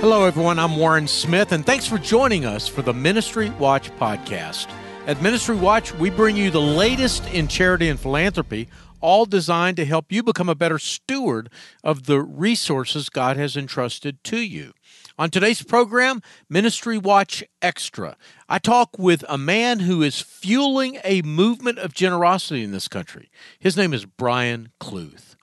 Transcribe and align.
Hello, 0.00 0.26
everyone. 0.26 0.58
I'm 0.58 0.76
Warren 0.76 1.08
Smith, 1.08 1.52
and 1.52 1.64
thanks 1.64 1.86
for 1.86 1.96
joining 1.96 2.44
us 2.44 2.68
for 2.68 2.82
the 2.82 2.92
Ministry 2.92 3.48
Watch 3.58 3.90
podcast. 3.96 4.70
At 5.06 5.22
Ministry 5.22 5.56
Watch, 5.56 5.94
we 5.94 6.10
bring 6.10 6.36
you 6.36 6.50
the 6.50 6.60
latest 6.60 7.26
in 7.32 7.48
charity 7.48 7.88
and 7.88 7.98
philanthropy, 7.98 8.68
all 9.00 9.24
designed 9.24 9.78
to 9.78 9.86
help 9.86 10.12
you 10.12 10.22
become 10.22 10.50
a 10.50 10.54
better 10.54 10.78
steward 10.78 11.48
of 11.82 12.04
the 12.04 12.20
resources 12.20 13.08
God 13.08 13.38
has 13.38 13.56
entrusted 13.56 14.22
to 14.24 14.36
you. 14.38 14.74
On 15.18 15.30
today's 15.30 15.62
program, 15.62 16.20
Ministry 16.50 16.98
Watch 16.98 17.42
Extra, 17.62 18.18
I 18.50 18.58
talk 18.58 18.98
with 18.98 19.24
a 19.30 19.38
man 19.38 19.80
who 19.80 20.02
is 20.02 20.20
fueling 20.20 20.98
a 21.04 21.22
movement 21.22 21.78
of 21.78 21.94
generosity 21.94 22.62
in 22.62 22.70
this 22.70 22.86
country. 22.86 23.30
His 23.58 23.78
name 23.78 23.94
is 23.94 24.04
Brian 24.04 24.72
Kluth. 24.78 25.35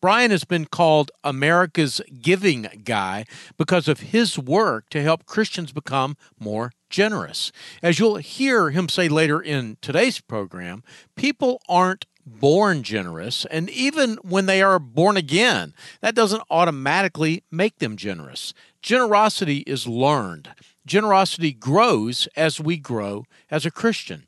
Brian 0.00 0.30
has 0.30 0.44
been 0.44 0.64
called 0.64 1.10
America's 1.22 2.00
giving 2.22 2.62
guy 2.84 3.26
because 3.58 3.86
of 3.86 4.00
his 4.00 4.38
work 4.38 4.88
to 4.90 5.02
help 5.02 5.26
Christians 5.26 5.72
become 5.72 6.16
more 6.38 6.72
generous. 6.88 7.52
As 7.82 7.98
you'll 7.98 8.16
hear 8.16 8.70
him 8.70 8.88
say 8.88 9.08
later 9.08 9.42
in 9.42 9.76
today's 9.82 10.20
program, 10.20 10.82
people 11.16 11.60
aren't 11.68 12.06
born 12.24 12.82
generous, 12.82 13.44
and 13.46 13.68
even 13.70 14.16
when 14.22 14.46
they 14.46 14.62
are 14.62 14.78
born 14.78 15.16
again, 15.16 15.74
that 16.00 16.14
doesn't 16.14 16.42
automatically 16.50 17.42
make 17.50 17.78
them 17.78 17.96
generous. 17.96 18.54
Generosity 18.82 19.58
is 19.58 19.86
learned. 19.86 20.50
Generosity 20.86 21.52
grows 21.52 22.26
as 22.36 22.60
we 22.60 22.76
grow 22.76 23.24
as 23.50 23.66
a 23.66 23.70
Christian. 23.70 24.26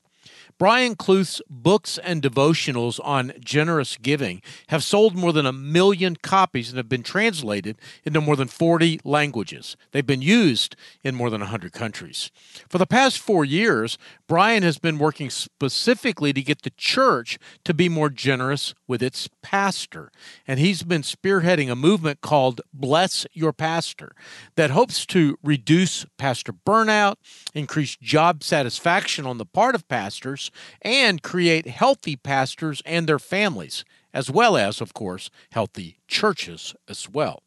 Brian 0.62 0.94
Kluth's 0.94 1.42
books 1.50 1.98
and 2.04 2.22
devotionals 2.22 3.00
on 3.02 3.32
generous 3.40 3.96
giving 3.96 4.40
have 4.68 4.84
sold 4.84 5.16
more 5.16 5.32
than 5.32 5.44
a 5.44 5.52
million 5.52 6.14
copies 6.14 6.68
and 6.68 6.76
have 6.76 6.88
been 6.88 7.02
translated 7.02 7.76
into 8.04 8.20
more 8.20 8.36
than 8.36 8.46
40 8.46 9.00
languages. 9.02 9.76
They've 9.90 10.06
been 10.06 10.22
used 10.22 10.76
in 11.02 11.16
more 11.16 11.30
than 11.30 11.40
100 11.40 11.72
countries. 11.72 12.30
For 12.68 12.78
the 12.78 12.86
past 12.86 13.18
four 13.18 13.44
years, 13.44 13.98
Brian 14.28 14.62
has 14.62 14.78
been 14.78 14.98
working 14.98 15.30
specifically 15.30 16.32
to 16.32 16.40
get 16.40 16.62
the 16.62 16.70
church 16.76 17.40
to 17.64 17.74
be 17.74 17.88
more 17.88 18.08
generous 18.08 18.72
with 18.92 19.02
its 19.02 19.26
pastor. 19.40 20.12
And 20.46 20.60
he's 20.60 20.82
been 20.82 21.00
spearheading 21.00 21.72
a 21.72 21.74
movement 21.74 22.20
called 22.20 22.60
Bless 22.74 23.26
Your 23.32 23.54
Pastor 23.54 24.12
that 24.54 24.68
hopes 24.68 25.06
to 25.06 25.38
reduce 25.42 26.04
pastor 26.18 26.52
burnout, 26.52 27.14
increase 27.54 27.96
job 27.96 28.44
satisfaction 28.44 29.24
on 29.24 29.38
the 29.38 29.46
part 29.46 29.74
of 29.74 29.88
pastors, 29.88 30.50
and 30.82 31.22
create 31.22 31.66
healthy 31.66 32.16
pastors 32.16 32.82
and 32.84 33.06
their 33.06 33.18
families, 33.18 33.82
as 34.12 34.30
well 34.30 34.58
as, 34.58 34.82
of 34.82 34.92
course, 34.92 35.30
healthy 35.52 35.96
churches 36.06 36.74
as 36.86 37.08
well. 37.08 37.42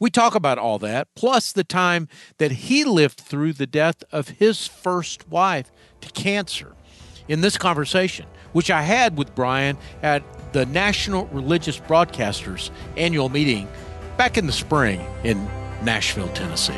We 0.00 0.10
talk 0.10 0.34
about 0.34 0.58
all 0.58 0.80
that, 0.80 1.06
plus 1.14 1.52
the 1.52 1.62
time 1.62 2.08
that 2.38 2.50
he 2.50 2.82
lived 2.82 3.20
through 3.20 3.52
the 3.52 3.68
death 3.68 4.02
of 4.10 4.30
his 4.40 4.66
first 4.66 5.28
wife 5.28 5.70
to 6.00 6.10
cancer. 6.10 6.74
In 7.28 7.42
this 7.42 7.56
conversation, 7.56 8.26
which 8.52 8.72
I 8.72 8.82
had 8.82 9.16
with 9.16 9.36
Brian 9.36 9.78
at 10.02 10.24
the 10.52 10.66
National 10.66 11.26
Religious 11.26 11.78
Broadcasters 11.78 12.70
annual 12.96 13.28
meeting 13.28 13.68
back 14.16 14.36
in 14.36 14.46
the 14.46 14.52
spring 14.52 15.04
in 15.24 15.44
Nashville, 15.82 16.28
Tennessee. 16.28 16.74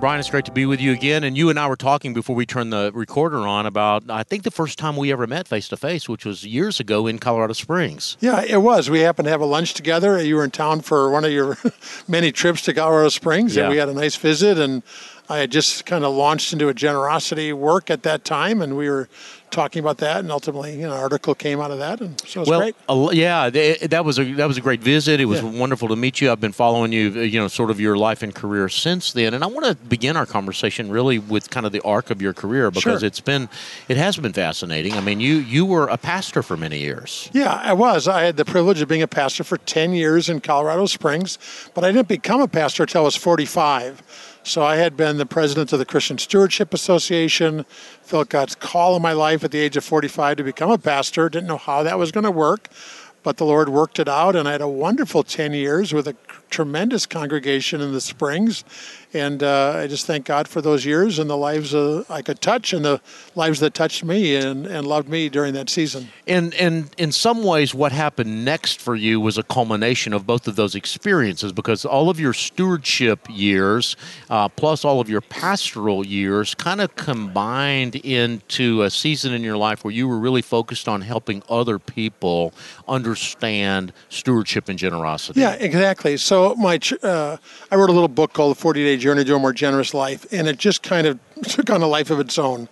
Brian, 0.00 0.20
it's 0.20 0.30
great 0.30 0.44
to 0.44 0.52
be 0.52 0.64
with 0.64 0.80
you 0.80 0.92
again. 0.92 1.24
And 1.24 1.36
you 1.36 1.50
and 1.50 1.58
I 1.58 1.66
were 1.66 1.76
talking 1.76 2.14
before 2.14 2.36
we 2.36 2.46
turned 2.46 2.72
the 2.72 2.92
recorder 2.94 3.38
on 3.38 3.66
about, 3.66 4.08
I 4.08 4.22
think, 4.22 4.44
the 4.44 4.50
first 4.50 4.78
time 4.78 4.96
we 4.96 5.10
ever 5.10 5.26
met 5.26 5.48
face 5.48 5.66
to 5.68 5.76
face, 5.76 6.08
which 6.08 6.24
was 6.24 6.44
years 6.44 6.78
ago 6.78 7.08
in 7.08 7.18
Colorado 7.18 7.52
Springs. 7.52 8.16
Yeah, 8.20 8.44
it 8.46 8.62
was. 8.62 8.88
We 8.88 9.00
happened 9.00 9.26
to 9.26 9.30
have 9.30 9.40
a 9.40 9.46
lunch 9.46 9.74
together. 9.74 10.22
You 10.22 10.36
were 10.36 10.44
in 10.44 10.52
town 10.52 10.82
for 10.82 11.10
one 11.10 11.24
of 11.24 11.32
your 11.32 11.58
many 12.08 12.30
trips 12.30 12.62
to 12.62 12.74
Colorado 12.74 13.08
Springs, 13.08 13.56
yeah. 13.56 13.64
and 13.64 13.72
we 13.72 13.78
had 13.78 13.88
a 13.88 13.94
nice 13.94 14.14
visit. 14.14 14.56
And 14.56 14.84
I 15.28 15.38
had 15.38 15.50
just 15.50 15.84
kind 15.84 16.04
of 16.04 16.14
launched 16.14 16.52
into 16.52 16.68
a 16.68 16.74
generosity 16.74 17.52
work 17.52 17.90
at 17.90 18.02
that 18.04 18.24
time, 18.24 18.62
and 18.62 18.76
we 18.76 18.88
were 18.88 19.08
talking 19.50 19.80
about 19.80 19.98
that, 19.98 20.18
and 20.18 20.30
ultimately, 20.30 20.72
you 20.72 20.86
know, 20.86 20.92
an 20.92 21.00
article 21.00 21.34
came 21.34 21.60
out 21.60 21.70
of 21.70 21.78
that, 21.78 22.00
and 22.00 22.20
so 22.26 22.40
it 22.40 22.40
was 22.40 22.48
well, 22.48 22.60
great. 22.60 22.76
Uh, 22.88 23.10
yeah, 23.12 23.50
that 23.50 24.04
was 24.04 24.18
a 24.18 24.32
that 24.34 24.48
was 24.48 24.56
a 24.56 24.60
great 24.60 24.80
visit. 24.80 25.20
It 25.20 25.26
was 25.26 25.42
yeah. 25.42 25.50
wonderful 25.50 25.88
to 25.88 25.96
meet 25.96 26.20
you. 26.20 26.30
I've 26.30 26.40
been 26.40 26.52
following 26.52 26.92
you, 26.92 27.10
you 27.10 27.38
know, 27.38 27.48
sort 27.48 27.70
of 27.70 27.80
your 27.80 27.96
life 27.96 28.22
and 28.22 28.34
career 28.34 28.68
since 28.68 29.12
then, 29.12 29.34
and 29.34 29.44
I 29.44 29.46
want 29.46 29.66
to 29.66 29.74
begin 29.86 30.16
our 30.16 30.26
conversation 30.26 30.90
really 30.90 31.18
with 31.18 31.50
kind 31.50 31.66
of 31.66 31.72
the 31.72 31.80
arc 31.82 32.10
of 32.10 32.22
your 32.22 32.32
career 32.32 32.70
because 32.70 33.00
sure. 33.00 33.06
it's 33.06 33.20
been 33.20 33.48
it 33.88 33.96
has 33.96 34.16
been 34.16 34.32
fascinating. 34.32 34.94
I 34.94 35.00
mean, 35.00 35.20
you 35.20 35.36
you 35.36 35.66
were 35.66 35.88
a 35.88 35.98
pastor 35.98 36.42
for 36.42 36.56
many 36.56 36.78
years. 36.78 37.30
Yeah, 37.32 37.52
I 37.52 37.72
was. 37.72 38.08
I 38.08 38.22
had 38.22 38.36
the 38.36 38.44
privilege 38.44 38.80
of 38.80 38.88
being 38.88 39.02
a 39.02 39.08
pastor 39.08 39.44
for 39.44 39.58
ten 39.58 39.92
years 39.92 40.28
in 40.28 40.40
Colorado 40.40 40.86
Springs, 40.86 41.38
but 41.74 41.84
I 41.84 41.92
didn't 41.92 42.08
become 42.08 42.40
a 42.40 42.48
pastor 42.48 42.84
until 42.84 43.02
I 43.02 43.04
was 43.04 43.16
forty 43.16 43.46
five. 43.46 44.02
So 44.48 44.62
I 44.62 44.76
had 44.76 44.96
been 44.96 45.18
the 45.18 45.26
president 45.26 45.74
of 45.74 45.78
the 45.78 45.84
Christian 45.84 46.16
Stewardship 46.16 46.72
Association, 46.72 47.66
felt 48.00 48.30
God's 48.30 48.54
call 48.54 48.96
in 48.96 49.02
my 49.02 49.12
life 49.12 49.44
at 49.44 49.50
the 49.50 49.58
age 49.58 49.76
of 49.76 49.84
45 49.84 50.38
to 50.38 50.42
become 50.42 50.70
a 50.70 50.78
pastor. 50.78 51.28
Didn't 51.28 51.48
know 51.48 51.58
how 51.58 51.82
that 51.82 51.98
was 51.98 52.10
going 52.12 52.24
to 52.24 52.30
work, 52.30 52.70
but 53.22 53.36
the 53.36 53.44
Lord 53.44 53.68
worked 53.68 53.98
it 53.98 54.08
out, 54.08 54.36
and 54.36 54.48
I 54.48 54.52
had 54.52 54.60
a 54.60 54.68
wonderful 54.68 55.22
10 55.22 55.52
years 55.52 55.92
with 55.92 56.08
a 56.08 56.16
tremendous 56.50 57.06
congregation 57.06 57.80
in 57.80 57.92
the 57.92 58.00
Springs 58.00 58.64
and 59.14 59.42
uh, 59.42 59.72
I 59.76 59.86
just 59.86 60.06
thank 60.06 60.26
God 60.26 60.46
for 60.46 60.60
those 60.60 60.84
years 60.84 61.18
and 61.18 61.30
the 61.30 61.36
lives 61.36 61.74
uh, 61.74 62.04
I 62.10 62.20
could 62.20 62.42
touch 62.42 62.74
and 62.74 62.84
the 62.84 63.00
lives 63.34 63.60
that 63.60 63.72
touched 63.72 64.04
me 64.04 64.36
and, 64.36 64.66
and 64.66 64.86
loved 64.86 65.08
me 65.08 65.30
during 65.30 65.54
that 65.54 65.70
season. 65.70 66.08
And 66.26 66.52
and 66.54 66.94
in 66.98 67.12
some 67.12 67.42
ways, 67.42 67.74
what 67.74 67.90
happened 67.90 68.44
next 68.44 68.82
for 68.82 68.94
you 68.94 69.18
was 69.18 69.38
a 69.38 69.42
culmination 69.42 70.12
of 70.12 70.26
both 70.26 70.46
of 70.46 70.56
those 70.56 70.74
experiences 70.74 71.52
because 71.52 71.86
all 71.86 72.10
of 72.10 72.20
your 72.20 72.34
stewardship 72.34 73.20
years, 73.30 73.96
uh, 74.28 74.48
plus 74.50 74.84
all 74.84 75.00
of 75.00 75.08
your 75.08 75.22
pastoral 75.22 76.06
years, 76.06 76.54
kind 76.54 76.82
of 76.82 76.94
combined 76.96 77.96
into 77.96 78.82
a 78.82 78.90
season 78.90 79.32
in 79.32 79.42
your 79.42 79.56
life 79.56 79.84
where 79.84 79.92
you 79.92 80.06
were 80.06 80.18
really 80.18 80.42
focused 80.42 80.86
on 80.86 81.00
helping 81.00 81.42
other 81.48 81.78
people 81.78 82.52
understand 83.08 83.92
stewardship 84.10 84.68
and 84.68 84.78
generosity. 84.78 85.40
Yeah, 85.40 85.54
exactly. 85.54 86.16
So 86.16 86.54
my 86.56 86.78
uh, 87.02 87.36
I 87.70 87.76
wrote 87.76 87.90
a 87.90 87.92
little 87.92 88.08
book 88.08 88.32
called 88.32 88.56
The 88.56 88.60
Forty 88.60 88.84
Day 88.84 88.96
journey 88.96 89.24
to 89.24 89.34
a 89.34 89.38
more 89.38 89.52
generous 89.52 89.94
life, 89.94 90.26
and 90.32 90.46
it 90.46 90.58
just 90.58 90.82
kind 90.82 91.06
of 91.06 91.18
took 91.42 91.70
on 91.70 91.82
a 91.82 91.86
life 91.86 92.10
of 92.10 92.20
its 92.20 92.38
own. 92.38 92.68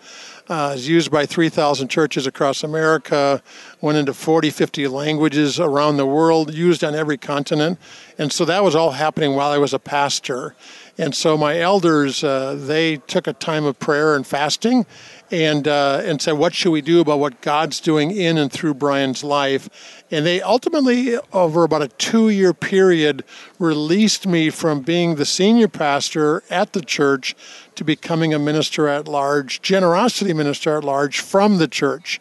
Uh, 0.49 0.75
it's 0.77 0.87
used 0.87 1.11
by 1.11 1.27
3,000 1.27 1.89
churches 1.89 2.25
across 2.25 2.63
America, 2.63 3.43
went 3.81 3.99
into 3.99 4.15
40, 4.15 4.51
50 4.51 4.87
languages 4.87 5.59
around 5.59 5.97
the 5.97 6.07
world, 6.07 6.55
used 6.55 6.85
on 6.85 6.95
every 6.95 7.19
continent. 7.19 7.81
And 8.17 8.33
so 8.33 8.45
that 8.45 8.63
was 8.63 8.77
all 8.77 8.93
happening 8.93 9.35
while 9.35 9.51
I 9.51 9.59
was 9.59 9.75
a 9.75 9.81
pastor. 9.81 10.55
And 10.99 11.15
so 11.15 11.37
my 11.37 11.59
elders, 11.59 12.25
uh, 12.25 12.55
they 12.59 12.97
took 12.97 13.27
a 13.27 13.35
time 13.35 13.65
of 13.65 13.79
prayer 13.79 14.17
and 14.17 14.27
fasting 14.27 14.87
and, 15.31 15.69
uh, 15.69 16.01
and 16.05 16.23
said, 16.23 16.33
What 16.33 16.55
should 16.55 16.71
we 16.71 16.81
do 16.81 17.01
about 17.01 17.19
what 17.19 17.43
God's 17.43 17.81
doing 17.81 18.13
in 18.13 18.39
and 18.39 18.51
through 18.51 18.75
Brian's 18.75 19.23
life? 19.23 19.69
And 20.11 20.25
they 20.25 20.41
ultimately, 20.41 21.19
over 21.35 21.65
about 21.65 21.83
a 21.83 21.89
two 21.89 22.31
year 22.31 22.55
period, 22.55 23.25
released 23.59 24.27
me 24.27 24.49
from 24.49 24.81
being 24.81 25.17
the 25.17 25.27
senior 25.27 25.69
pastor 25.69 26.43
at 26.49 26.73
the 26.73 26.81
church 26.81 27.35
to 27.75 27.85
becoming 27.85 28.33
a 28.33 28.39
minister 28.39 28.89
at 28.89 29.07
large, 29.07 29.61
generosity 29.61 30.33
minister 30.33 30.79
at 30.79 30.85
large 30.85 31.21
from 31.21 31.59
the 31.59 31.69
church. 31.69 32.21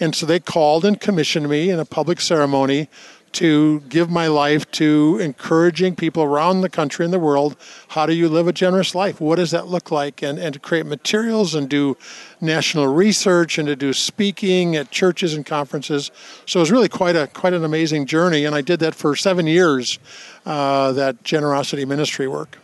And 0.00 0.14
so 0.14 0.26
they 0.26 0.40
called 0.40 0.84
and 0.84 1.00
commissioned 1.00 1.48
me 1.48 1.70
in 1.70 1.78
a 1.78 1.84
public 1.84 2.20
ceremony 2.20 2.88
to 3.36 3.80
give 3.88 4.10
my 4.10 4.26
life 4.26 4.70
to 4.72 5.18
encouraging 5.20 5.94
people 5.94 6.22
around 6.22 6.62
the 6.62 6.68
country 6.68 7.04
and 7.04 7.12
the 7.12 7.18
world 7.18 7.56
how 7.88 8.06
do 8.06 8.14
you 8.14 8.28
live 8.28 8.48
a 8.48 8.52
generous 8.52 8.94
life? 8.94 9.20
What 9.20 9.36
does 9.36 9.50
that 9.50 9.68
look 9.68 9.90
like? 9.90 10.22
And, 10.22 10.38
and 10.38 10.54
to 10.54 10.58
create 10.58 10.86
materials 10.86 11.54
and 11.54 11.68
do 11.68 11.96
national 12.40 12.88
research 12.88 13.58
and 13.58 13.68
to 13.68 13.76
do 13.76 13.92
speaking 13.92 14.76
at 14.76 14.90
churches 14.90 15.34
and 15.34 15.44
conferences. 15.44 16.10
So 16.46 16.60
it 16.60 16.62
was 16.62 16.70
really 16.70 16.88
quite 16.88 17.16
a 17.16 17.26
quite 17.26 17.52
an 17.52 17.64
amazing 17.64 18.06
journey. 18.06 18.44
And 18.44 18.54
i 18.54 18.60
did 18.60 18.80
that 18.80 18.94
for 18.94 19.14
seven 19.16 19.46
years 19.46 19.98
uh, 20.44 20.92
that 20.92 21.22
generosity 21.22 21.84
ministry 21.84 22.28
work 22.28 22.58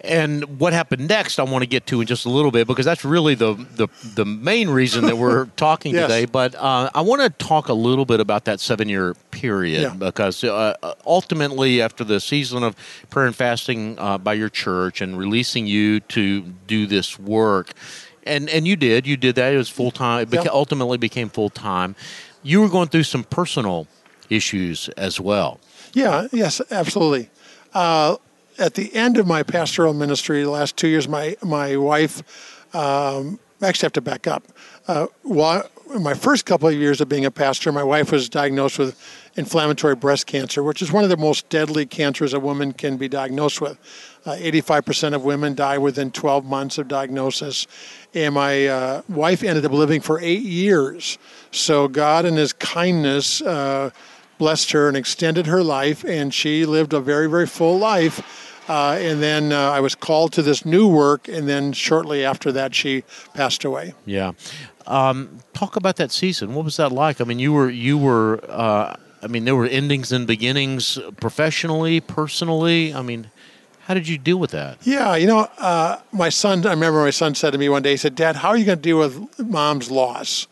and 0.00 0.60
what 0.60 0.72
happened 0.72 1.08
next, 1.08 1.40
I 1.40 1.42
want 1.42 1.62
to 1.62 1.68
get 1.68 1.86
to 1.86 2.00
in 2.00 2.06
just 2.06 2.24
a 2.24 2.28
little 2.28 2.52
bit 2.52 2.68
because 2.68 2.84
that's 2.84 3.04
really 3.04 3.34
the 3.34 3.54
the, 3.54 3.88
the 4.14 4.24
main 4.24 4.70
reason 4.70 5.06
that 5.06 5.18
we're 5.18 5.46
talking 5.56 5.92
yes. 5.92 6.02
today. 6.02 6.24
But 6.24 6.54
uh, 6.54 6.90
I 6.94 7.00
want 7.00 7.22
to 7.22 7.30
talk 7.44 7.68
a 7.68 7.72
little 7.72 8.04
bit 8.04 8.20
about 8.20 8.44
that 8.44 8.60
seven 8.60 8.88
year 8.88 9.14
period 9.32 9.82
yeah. 9.82 9.94
because 9.94 10.44
uh, 10.44 10.76
ultimately, 11.04 11.82
after 11.82 12.04
the 12.04 12.20
season 12.20 12.62
of 12.62 12.76
prayer 13.10 13.26
and 13.26 13.34
fasting 13.34 13.98
uh, 13.98 14.18
by 14.18 14.34
your 14.34 14.48
church 14.48 15.00
and 15.00 15.18
releasing 15.18 15.66
you 15.66 16.00
to 16.00 16.42
do 16.42 16.86
this 16.86 17.18
work, 17.18 17.72
and 18.24 18.48
and 18.50 18.68
you 18.68 18.76
did, 18.76 19.04
you 19.04 19.16
did 19.16 19.34
that. 19.34 19.52
It 19.52 19.56
was 19.56 19.68
full 19.68 19.90
time. 19.90 20.22
It 20.22 20.30
beca- 20.30 20.44
yeah. 20.44 20.50
ultimately 20.52 20.98
became 20.98 21.28
full 21.28 21.50
time. 21.50 21.96
You 22.44 22.60
were 22.60 22.68
going 22.68 22.88
through 22.88 23.02
some 23.02 23.24
personal 23.24 23.88
issues 24.30 24.88
as 24.90 25.18
well. 25.18 25.58
Yeah. 25.92 26.28
Yes. 26.30 26.60
Absolutely. 26.70 27.30
Uh, 27.74 28.16
at 28.58 28.74
the 28.74 28.94
end 28.94 29.18
of 29.18 29.26
my 29.26 29.42
pastoral 29.42 29.94
ministry, 29.94 30.42
the 30.42 30.50
last 30.50 30.76
two 30.76 30.88
years, 30.88 31.08
my 31.08 31.36
my 31.42 31.76
wife, 31.76 32.22
um, 32.74 33.38
actually 33.62 33.86
have 33.86 33.92
to 33.94 34.00
back 34.00 34.26
up. 34.26 34.44
Uh, 34.86 35.06
while 35.22 35.68
my 36.00 36.14
first 36.14 36.44
couple 36.44 36.68
of 36.68 36.74
years 36.74 37.00
of 37.00 37.08
being 37.08 37.24
a 37.24 37.30
pastor, 37.30 37.72
my 37.72 37.82
wife 37.82 38.12
was 38.12 38.28
diagnosed 38.28 38.78
with 38.78 38.98
inflammatory 39.36 39.94
breast 39.94 40.26
cancer, 40.26 40.62
which 40.62 40.82
is 40.82 40.92
one 40.92 41.04
of 41.04 41.10
the 41.10 41.16
most 41.16 41.48
deadly 41.48 41.86
cancers 41.86 42.34
a 42.34 42.40
woman 42.40 42.72
can 42.72 42.96
be 42.96 43.08
diagnosed 43.08 43.60
with. 43.60 43.78
Uh, 44.26 44.32
85% 44.32 45.14
of 45.14 45.24
women 45.24 45.54
die 45.54 45.78
within 45.78 46.10
12 46.10 46.44
months 46.44 46.76
of 46.76 46.88
diagnosis. 46.88 47.66
And 48.14 48.34
my 48.34 48.66
uh, 48.66 49.02
wife 49.08 49.42
ended 49.42 49.64
up 49.64 49.72
living 49.72 50.00
for 50.00 50.20
eight 50.20 50.42
years. 50.42 51.18
So 51.50 51.88
God, 51.88 52.26
in 52.26 52.34
His 52.34 52.52
kindness, 52.52 53.40
uh, 53.40 53.90
blessed 54.38 54.70
her 54.72 54.88
and 54.88 54.96
extended 54.96 55.46
her 55.46 55.62
life, 55.62 56.04
and 56.04 56.32
she 56.32 56.64
lived 56.64 56.92
a 56.92 57.00
very, 57.00 57.28
very 57.28 57.46
full 57.46 57.78
life. 57.78 58.47
Uh, 58.68 58.98
and 59.00 59.22
then 59.22 59.50
uh, 59.50 59.70
I 59.70 59.80
was 59.80 59.94
called 59.94 60.32
to 60.34 60.42
this 60.42 60.66
new 60.66 60.86
work, 60.86 61.26
and 61.26 61.48
then 61.48 61.72
shortly 61.72 62.24
after 62.24 62.52
that, 62.52 62.74
she 62.74 63.02
passed 63.32 63.64
away. 63.64 63.94
Yeah. 64.04 64.32
Um, 64.86 65.38
talk 65.54 65.76
about 65.76 65.96
that 65.96 66.12
season. 66.12 66.54
What 66.54 66.64
was 66.64 66.76
that 66.76 66.92
like? 66.92 67.20
I 67.20 67.24
mean, 67.24 67.38
you 67.38 67.52
were 67.52 67.70
you 67.70 67.96
were. 67.96 68.40
Uh, 68.46 68.96
I 69.22 69.26
mean, 69.26 69.44
there 69.44 69.56
were 69.56 69.66
endings 69.66 70.12
and 70.12 70.26
beginnings 70.26 70.98
professionally, 71.18 72.00
personally. 72.00 72.94
I 72.94 73.02
mean, 73.02 73.30
how 73.80 73.94
did 73.94 74.06
you 74.06 74.18
deal 74.18 74.36
with 74.36 74.50
that? 74.52 74.78
Yeah, 74.82 75.16
you 75.16 75.26
know, 75.26 75.48
uh, 75.58 75.98
my 76.12 76.28
son. 76.28 76.64
I 76.66 76.70
remember 76.70 77.02
my 77.02 77.10
son 77.10 77.34
said 77.34 77.52
to 77.52 77.58
me 77.58 77.70
one 77.70 77.82
day. 77.82 77.92
He 77.92 77.96
said, 77.96 78.14
"Dad, 78.14 78.36
how 78.36 78.50
are 78.50 78.56
you 78.56 78.66
going 78.66 78.78
to 78.78 78.82
deal 78.82 78.98
with 78.98 79.38
mom's 79.38 79.90
loss?" 79.90 80.46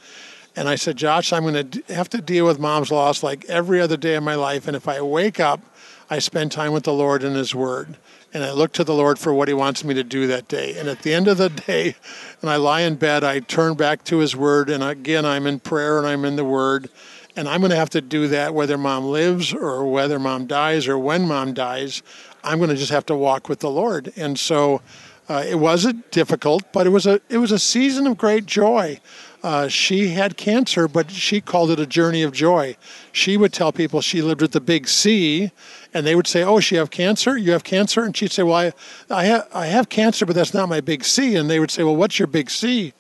And 0.56 0.70
I 0.70 0.76
said, 0.76 0.96
"Josh, 0.96 1.34
I'm 1.34 1.42
going 1.42 1.70
to 1.70 1.94
have 1.94 2.08
to 2.10 2.22
deal 2.22 2.46
with 2.46 2.58
mom's 2.58 2.90
loss 2.90 3.22
like 3.22 3.44
every 3.44 3.78
other 3.78 3.98
day 3.98 4.14
of 4.14 4.22
my 4.22 4.36
life. 4.36 4.66
And 4.66 4.74
if 4.74 4.88
I 4.88 5.02
wake 5.02 5.38
up, 5.38 5.60
I 6.08 6.18
spend 6.18 6.50
time 6.50 6.72
with 6.72 6.84
the 6.84 6.94
Lord 6.94 7.22
and 7.22 7.36
His 7.36 7.54
Word." 7.54 7.96
And 8.36 8.44
I 8.44 8.52
look 8.52 8.72
to 8.72 8.84
the 8.84 8.92
Lord 8.92 9.18
for 9.18 9.32
what 9.32 9.48
He 9.48 9.54
wants 9.54 9.82
me 9.82 9.94
to 9.94 10.04
do 10.04 10.26
that 10.26 10.46
day. 10.46 10.78
And 10.78 10.90
at 10.90 11.00
the 11.00 11.14
end 11.14 11.26
of 11.26 11.38
the 11.38 11.48
day, 11.48 11.94
when 12.40 12.52
I 12.52 12.56
lie 12.56 12.82
in 12.82 12.96
bed, 12.96 13.24
I 13.24 13.40
turn 13.40 13.76
back 13.76 14.04
to 14.04 14.18
His 14.18 14.36
Word, 14.36 14.68
and 14.68 14.84
again, 14.84 15.24
I'm 15.24 15.46
in 15.46 15.58
prayer 15.58 15.96
and 15.96 16.06
I'm 16.06 16.26
in 16.26 16.36
the 16.36 16.44
Word. 16.44 16.90
And 17.34 17.48
I'm 17.48 17.60
going 17.60 17.70
to 17.70 17.76
have 17.76 17.90
to 17.90 18.02
do 18.02 18.28
that 18.28 18.52
whether 18.52 18.76
mom 18.76 19.06
lives 19.06 19.54
or 19.54 19.90
whether 19.90 20.18
mom 20.18 20.46
dies 20.46 20.86
or 20.86 20.98
when 20.98 21.26
mom 21.26 21.54
dies. 21.54 22.02
I'm 22.44 22.58
going 22.58 22.68
to 22.68 22.76
just 22.76 22.92
have 22.92 23.06
to 23.06 23.16
walk 23.16 23.48
with 23.48 23.60
the 23.60 23.70
Lord. 23.70 24.12
And 24.16 24.38
so 24.38 24.82
uh, 25.30 25.42
it 25.46 25.56
wasn't 25.56 26.10
difficult, 26.10 26.62
but 26.72 26.86
it 26.86 26.90
was 26.90 27.06
a 27.06 27.20
it 27.28 27.38
was 27.38 27.52
a 27.52 27.58
season 27.58 28.06
of 28.06 28.16
great 28.16 28.46
joy. 28.46 29.00
Uh, 29.42 29.68
she 29.68 30.08
had 30.08 30.36
cancer, 30.36 30.88
but 30.88 31.10
she 31.10 31.40
called 31.40 31.70
it 31.70 31.80
a 31.80 31.86
journey 31.86 32.22
of 32.22 32.32
joy. 32.32 32.76
She 33.12 33.36
would 33.36 33.52
tell 33.52 33.72
people 33.72 34.00
she 34.00 34.22
lived 34.22 34.40
with 34.40 34.52
the 34.52 34.60
big 34.60 34.88
C, 34.88 35.52
and 35.96 36.06
they 36.06 36.14
would 36.14 36.26
say, 36.26 36.42
"Oh, 36.42 36.60
she 36.60 36.76
have 36.76 36.90
cancer? 36.90 37.38
You 37.38 37.52
have 37.52 37.64
cancer?" 37.64 38.04
And 38.04 38.14
she'd 38.14 38.30
say, 38.30 38.42
"Well, 38.42 38.54
I, 38.54 38.72
I 39.10 39.24
have 39.24 39.48
I 39.54 39.66
have 39.66 39.88
cancer, 39.88 40.26
but 40.26 40.36
that's 40.36 40.52
not 40.52 40.68
my 40.68 40.80
big 40.80 41.04
C." 41.04 41.34
And 41.36 41.48
they 41.48 41.58
would 41.58 41.70
say, 41.70 41.82
"Well, 41.84 41.96
what's 41.96 42.18
your 42.18 42.28
big 42.28 42.50
C?" 42.50 42.92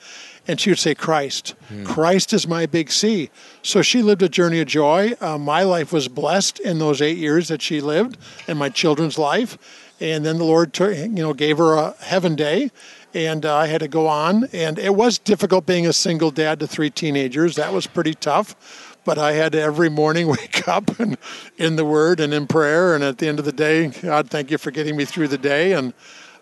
And 0.48 0.60
she 0.60 0.70
would 0.70 0.78
say, 0.78 0.94
Christ. 0.94 1.56
Hmm. 1.68 1.82
Christ 1.82 2.32
is 2.32 2.46
my 2.46 2.66
big 2.66 2.92
C. 2.92 3.30
So 3.62 3.82
she 3.82 4.00
lived 4.00 4.22
a 4.22 4.28
journey 4.28 4.60
of 4.60 4.68
joy. 4.68 5.14
Uh, 5.20 5.38
my 5.38 5.64
life 5.64 5.92
was 5.92 6.06
blessed 6.06 6.60
in 6.60 6.78
those 6.78 7.02
eight 7.02 7.18
years 7.18 7.48
that 7.48 7.62
she 7.62 7.80
lived, 7.80 8.16
and 8.46 8.56
my 8.56 8.68
children's 8.68 9.18
life. 9.18 9.58
And 9.98 10.24
then 10.24 10.38
the 10.38 10.44
Lord, 10.44 10.78
you 10.78 11.08
know, 11.08 11.34
gave 11.34 11.58
her 11.58 11.74
a 11.74 11.96
heaven 12.00 12.36
day, 12.36 12.70
and 13.12 13.44
uh, 13.44 13.56
I 13.56 13.66
had 13.66 13.80
to 13.80 13.88
go 13.88 14.06
on. 14.06 14.44
And 14.52 14.78
it 14.78 14.94
was 14.94 15.18
difficult 15.18 15.66
being 15.66 15.86
a 15.86 15.92
single 15.92 16.30
dad 16.30 16.60
to 16.60 16.68
three 16.68 16.90
teenagers. 16.90 17.56
That 17.56 17.72
was 17.72 17.88
pretty 17.88 18.14
tough. 18.14 18.85
But 19.06 19.16
I 19.16 19.32
had 19.32 19.52
to 19.52 19.62
every 19.62 19.88
morning 19.88 20.26
wake 20.38 20.68
up 20.68 20.98
and 21.00 21.16
in 21.56 21.76
the 21.76 21.84
Word 21.84 22.20
and 22.20 22.34
in 22.34 22.46
prayer. 22.46 22.94
And 22.94 23.02
at 23.02 23.18
the 23.18 23.28
end 23.28 23.38
of 23.38 23.46
the 23.46 23.52
day, 23.52 23.88
God, 23.88 24.28
thank 24.28 24.50
you 24.50 24.58
for 24.58 24.70
getting 24.70 24.96
me 24.96 25.06
through 25.06 25.28
the 25.28 25.38
day. 25.38 25.72
And 25.72 25.94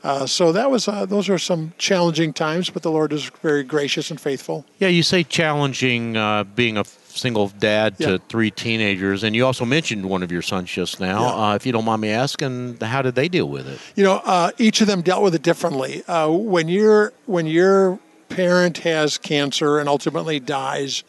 uh, 0.05 0.27
so 0.27 0.53
that 0.53 0.71
was 0.71 0.87
uh, 0.87 1.07
those 1.07 1.31
are 1.31 1.39
some 1.39 1.73
challenging 1.79 2.35
times, 2.35 2.69
but 2.69 2.83
the 2.83 2.91
Lord 2.91 3.11
is 3.11 3.31
very 3.41 3.65
gracious 3.65 4.11
and 4.11 4.21
faithful. 4.21 4.67
Yeah, 4.79 4.89
you 4.89 5.03
say 5.03 5.25
challenging 5.25 6.15
uh, 6.15 6.45
being 6.45 6.77
a 6.77 6.85
single 6.85 7.49
dad 7.49 7.97
to 7.99 8.11
yeah. 8.11 8.19
three 8.29 8.51
teenagers, 8.51 9.25
and 9.25 9.35
you 9.35 9.47
also 9.47 9.65
mentioned 9.65 10.05
one 10.05 10.23
of 10.23 10.31
your 10.31 10.43
sons 10.43 10.71
just 10.71 11.01
now. 11.01 11.23
Yeah. 11.23 11.51
Uh, 11.53 11.55
if 11.55 11.65
you 11.65 11.73
don't 11.73 11.87
mind 11.87 12.03
me 12.03 12.11
asking, 12.11 12.77
how 12.83 13.01
did 13.01 13.15
they 13.15 13.29
deal 13.29 13.49
with 13.49 13.67
it? 13.67 13.81
You 13.97 14.05
know, 14.05 14.21
uh, 14.27 14.51
each 14.59 14.83
of 14.83 14.89
them 14.89 15.01
dealt 15.01 15.23
with 15.23 15.35
it 15.35 15.43
differently. 15.43 16.03
when 16.07 16.69
you're 16.69 17.15
when 17.25 17.47
your 17.47 17.99
parent 18.29 18.79
has 18.79 19.17
cancer 19.17 19.79
and 19.79 19.89
ultimately 19.89 20.39
dies 20.39 21.03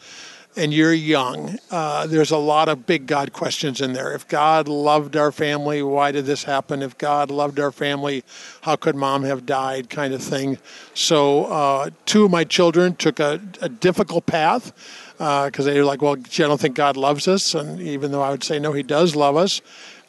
and 0.56 0.72
you're 0.72 0.92
young, 0.92 1.58
uh, 1.70 2.06
there's 2.06 2.30
a 2.30 2.38
lot 2.38 2.68
of 2.68 2.86
big 2.86 3.06
God 3.06 3.32
questions 3.32 3.80
in 3.80 3.92
there. 3.92 4.12
If 4.14 4.26
God 4.26 4.68
loved 4.68 5.16
our 5.16 5.30
family, 5.30 5.82
why 5.82 6.12
did 6.12 6.24
this 6.24 6.44
happen? 6.44 6.82
If 6.82 6.96
God 6.96 7.30
loved 7.30 7.60
our 7.60 7.70
family, 7.70 8.24
how 8.62 8.76
could 8.76 8.96
mom 8.96 9.24
have 9.24 9.44
died? 9.44 9.90
Kind 9.90 10.14
of 10.14 10.22
thing. 10.22 10.58
So, 10.94 11.44
uh, 11.46 11.90
two 12.06 12.24
of 12.24 12.30
my 12.30 12.44
children 12.44 12.96
took 12.96 13.20
a, 13.20 13.40
a 13.60 13.68
difficult 13.68 14.26
path 14.26 14.72
because 15.18 15.60
uh, 15.60 15.70
they 15.70 15.78
were 15.78 15.84
like, 15.84 16.00
well, 16.02 16.16
I 16.16 16.38
don't 16.38 16.60
think 16.60 16.74
God 16.74 16.96
loves 16.96 17.28
us. 17.28 17.54
And 17.54 17.80
even 17.80 18.10
though 18.10 18.22
I 18.22 18.30
would 18.30 18.44
say, 18.44 18.58
no, 18.58 18.72
He 18.72 18.82
does 18.82 19.14
love 19.14 19.36
us. 19.36 19.60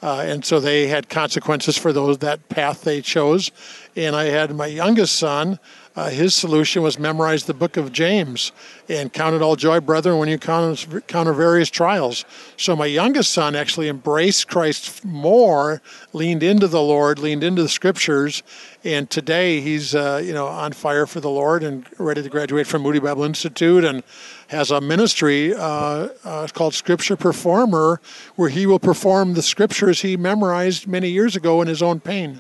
Uh, 0.02 0.24
and 0.26 0.46
so 0.46 0.60
they 0.60 0.88
had 0.88 1.10
consequences 1.10 1.78
for 1.78 1.92
those 1.92 2.20
that 2.20 2.50
path 2.50 2.82
they 2.84 3.02
chose. 3.02 3.52
And 3.96 4.16
I 4.16 4.26
had 4.26 4.56
my 4.56 4.68
youngest 4.68 5.16
son 5.16 5.60
uh, 5.98 6.12
his 6.12 6.36
solution 6.36 6.84
was 6.84 7.00
memorize 7.00 7.46
the 7.46 7.56
book 7.56 7.76
of 7.76 7.92
James 7.92 8.52
and 8.88 9.12
count 9.12 9.36
it 9.36 9.42
all 9.42 9.56
joy, 9.56 9.80
brethren, 9.80 10.20
when 10.20 10.30
you 10.30 10.36
encounter 10.36 11.34
various 11.34 11.72
trials. 11.72 12.24
So 12.56 12.76
my 12.76 12.86
youngest 12.86 13.34
son 13.34 13.56
actually 13.56 13.90
embraced 13.90 14.48
Christ 14.48 15.04
more, 15.04 15.82
leaned 16.14 16.44
into 16.44 16.68
the 16.68 16.84
Lord, 16.84 17.18
leaned 17.18 17.44
into 17.44 17.64
the 17.64 17.68
scriptures, 17.68 18.44
and 18.84 19.10
today 19.10 19.60
he's 19.60 19.96
uh, 19.96 20.22
you 20.24 20.34
know 20.34 20.46
on 20.46 20.74
fire 20.74 21.08
for 21.08 21.20
the 21.20 21.32
Lord 21.32 21.64
and 21.64 21.84
ready 21.98 22.22
to 22.22 22.30
graduate 22.30 22.68
from 22.68 22.84
Moody 22.84 23.00
Bible 23.00 23.24
Institute 23.24 23.84
and 23.84 24.04
has 24.50 24.70
a 24.70 24.80
ministry 24.80 25.56
uh, 25.56 26.10
uh, 26.24 26.48
called 26.54 26.76
Scripture 26.76 27.18
Performer, 27.18 28.02
where 28.36 28.50
he 28.50 28.68
will 28.68 28.80
perform 28.80 29.34
the 29.34 29.42
scriptures 29.42 30.04
he 30.04 30.16
memorized 30.16 30.86
many 30.86 31.10
years 31.10 31.36
ago 31.36 31.60
in 31.64 31.68
his 31.68 31.82
own 31.82 32.00
pain. 32.00 32.40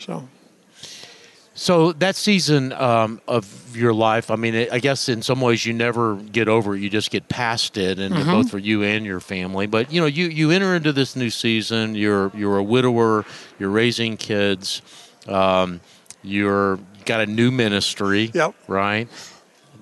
So. 0.00 0.28
So 1.58 1.90
that 1.94 2.14
season 2.14 2.72
um, 2.72 3.20
of 3.26 3.76
your 3.76 3.92
life, 3.92 4.30
I 4.30 4.36
mean, 4.36 4.68
I 4.70 4.78
guess 4.78 5.08
in 5.08 5.22
some 5.22 5.40
ways 5.40 5.66
you 5.66 5.72
never 5.72 6.14
get 6.14 6.46
over 6.46 6.76
it; 6.76 6.80
you 6.80 6.88
just 6.88 7.10
get 7.10 7.28
past 7.28 7.76
it, 7.76 7.98
and 7.98 8.14
mm-hmm. 8.14 8.30
both 8.30 8.48
for 8.52 8.58
you 8.58 8.84
and 8.84 9.04
your 9.04 9.18
family. 9.18 9.66
But 9.66 9.92
you 9.92 10.00
know, 10.00 10.06
you 10.06 10.28
you 10.28 10.52
enter 10.52 10.76
into 10.76 10.92
this 10.92 11.16
new 11.16 11.30
season. 11.30 11.96
You're 11.96 12.30
you're 12.32 12.58
a 12.58 12.62
widower. 12.62 13.24
You're 13.58 13.70
raising 13.70 14.16
kids. 14.16 14.82
Um, 15.26 15.80
you're 16.22 16.78
got 17.04 17.22
a 17.22 17.26
new 17.26 17.50
ministry. 17.50 18.30
Yep. 18.32 18.54
Right. 18.68 19.08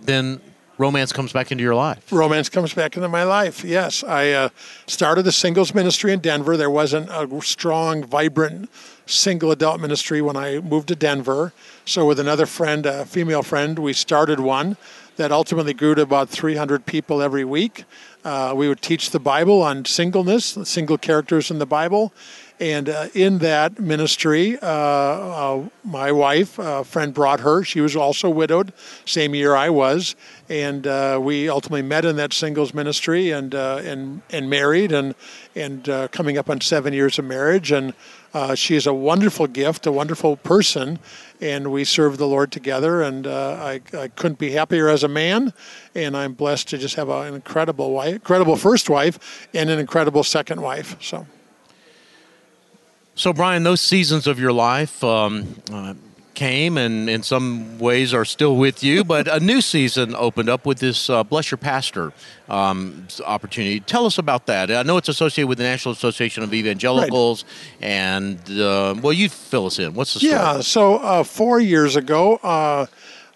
Then 0.01 0.41
romance 0.79 1.13
comes 1.13 1.35
back 1.35 1.53
into 1.53 1.63
your 1.63 1.75
life. 1.75 2.11
Romance 2.11 2.49
comes 2.49 2.73
back 2.73 2.97
into 2.97 3.11
my 3.11 3.25
life. 3.25 3.65
Yes, 3.65 4.03
I 4.03 4.31
uh, 4.31 4.49
started 4.87 5.27
a 5.27 5.33
singles 5.33 5.75
ministry 5.75 6.15
in 6.15 6.21
Denver. 6.21 6.57
There 6.57 6.71
wasn't 6.71 7.11
a 7.11 7.29
strong, 7.43 8.03
vibrant 8.03 8.71
single 9.07 9.51
adult 9.51 9.81
ministry 9.81 10.21
when 10.21 10.37
I 10.37 10.61
moved 10.61 10.89
to 10.89 10.97
Denver. 10.97 11.53
So, 11.85 12.07
with 12.07 12.21
another 12.21 12.47
friend, 12.47 12.85
a 12.85 13.07
female 13.07 13.43
friend, 13.43 13.79
we 13.79 13.93
started 13.93 14.41
one 14.41 14.77
that 15.17 15.33
ultimately 15.33 15.73
grew 15.73 15.95
to 15.95 16.03
about 16.03 16.29
300 16.29 16.85
people 16.85 17.23
every 17.23 17.45
week. 17.45 17.85
Uh, 18.25 18.53
we 18.55 18.69
would 18.69 18.83
teach 18.83 19.11
the 19.11 19.21
Bible 19.21 19.63
on 19.63 19.85
singleness, 19.85 20.59
single 20.65 20.99
characters 20.99 21.51
in 21.51 21.59
the 21.59 21.67
Bible. 21.67 22.13
And 22.59 22.89
uh, 22.89 23.09
in 23.15 23.39
that 23.39 23.79
ministry, 23.79 24.59
uh, 24.61 24.67
uh 24.67 25.69
my 25.85 26.11
wife, 26.11 26.59
a 26.59 26.85
friend 26.85 27.15
brought 27.15 27.41
her. 27.41 27.63
She 27.63 27.81
was 27.81 27.95
also 27.95 28.29
widowed, 28.29 28.73
same 29.05 29.35
year 29.35 29.55
I 29.55 29.71
was. 29.71 30.17
And 30.49 30.87
uh, 30.87 31.19
we 31.21 31.49
ultimately 31.49 31.83
met 31.83 32.05
in 32.05 32.17
that 32.17 32.33
singles 32.33 32.73
ministry 32.73 33.31
and, 33.31 33.55
uh, 33.55 33.81
and, 33.83 34.23
and 34.31 34.49
married 34.49 34.93
and, 34.93 35.15
and 35.55 35.85
coming 36.13 36.39
up 36.39 36.49
on 36.49 36.61
seven 36.61 36.93
years 36.93 37.19
of 37.19 37.25
marriage. 37.25 37.73
And 37.73 37.95
uh, 38.37 38.55
she 38.55 38.77
is 38.77 38.87
a 38.87 38.93
wonderful 38.93 39.47
gift, 39.47 39.87
a 39.87 39.93
wonderful 39.93 40.37
person, 40.37 40.99
and 41.41 41.73
we 41.73 41.85
serve 41.85 42.19
the 42.19 42.27
Lord 42.27 42.53
together. 42.53 43.01
And 43.01 43.27
uh, 43.27 43.59
I, 43.59 43.81
I, 43.97 44.09
couldn't 44.09 44.39
be 44.39 44.51
happier 44.51 44.91
as 44.91 45.03
a 45.03 45.09
man. 45.09 45.55
And 45.95 46.15
I'm 46.15 46.35
blessed 46.35 46.69
to 46.69 46.79
just 46.79 46.97
have 46.97 47.09
an 47.09 47.35
incredible 47.35 47.93
wife, 47.93 48.17
incredible 48.17 48.57
first 48.57 48.91
wife, 48.91 49.49
and 49.55 49.71
an 49.71 49.79
incredible 49.79 50.23
second 50.23 50.61
wife. 50.61 51.03
So. 51.03 51.27
So, 53.15 53.33
Brian, 53.33 53.63
those 53.63 53.81
seasons 53.81 54.27
of 54.27 54.39
your 54.39 54.53
life, 54.53 55.03
um, 55.03 55.63
uh, 55.73 55.95
came 56.37 56.79
and 56.79 57.11
in 57.11 57.25
some 57.25 57.79
ways 57.79 58.15
are 58.15 58.25
still 58.25 58.57
with 58.57 58.85
you, 58.85 59.03
but 59.03 59.27
a 59.27 59.41
new 59.41 59.61
season 59.61 60.15
opened 60.15 60.49
up 60.49 60.65
with 60.65 60.79
this 60.79 61.11
uh, 61.11 61.25
Bless 61.25 61.51
Your 61.51 61.59
Pastor 61.59 62.13
um, 62.49 63.09
opportunity. 63.25 63.81
Tell 63.81 64.07
us 64.07 64.19
about 64.19 64.47
that. 64.47 64.71
I 64.71 64.83
know 64.85 64.99
it's 64.99 65.09
associated 65.09 65.49
with 65.49 65.59
the 65.59 65.65
National 65.65 65.93
Association 65.93 66.45
of 66.45 66.55
Evangelicals, 66.55 67.45
right. 67.81 67.89
and 67.89 68.39
uh, 68.51 68.95
well, 69.03 69.13
you 69.13 69.29
fill 69.29 69.67
us 69.67 69.81
in. 69.81 69.95
What's 69.95 70.15
the 70.15 70.21
story? 70.21 70.33
Yeah, 70.33 70.61
so 70.61 70.97
uh, 70.99 71.25
four 71.25 71.59
years 71.59 71.97
ago, 71.97 72.37
uh, 72.37 72.87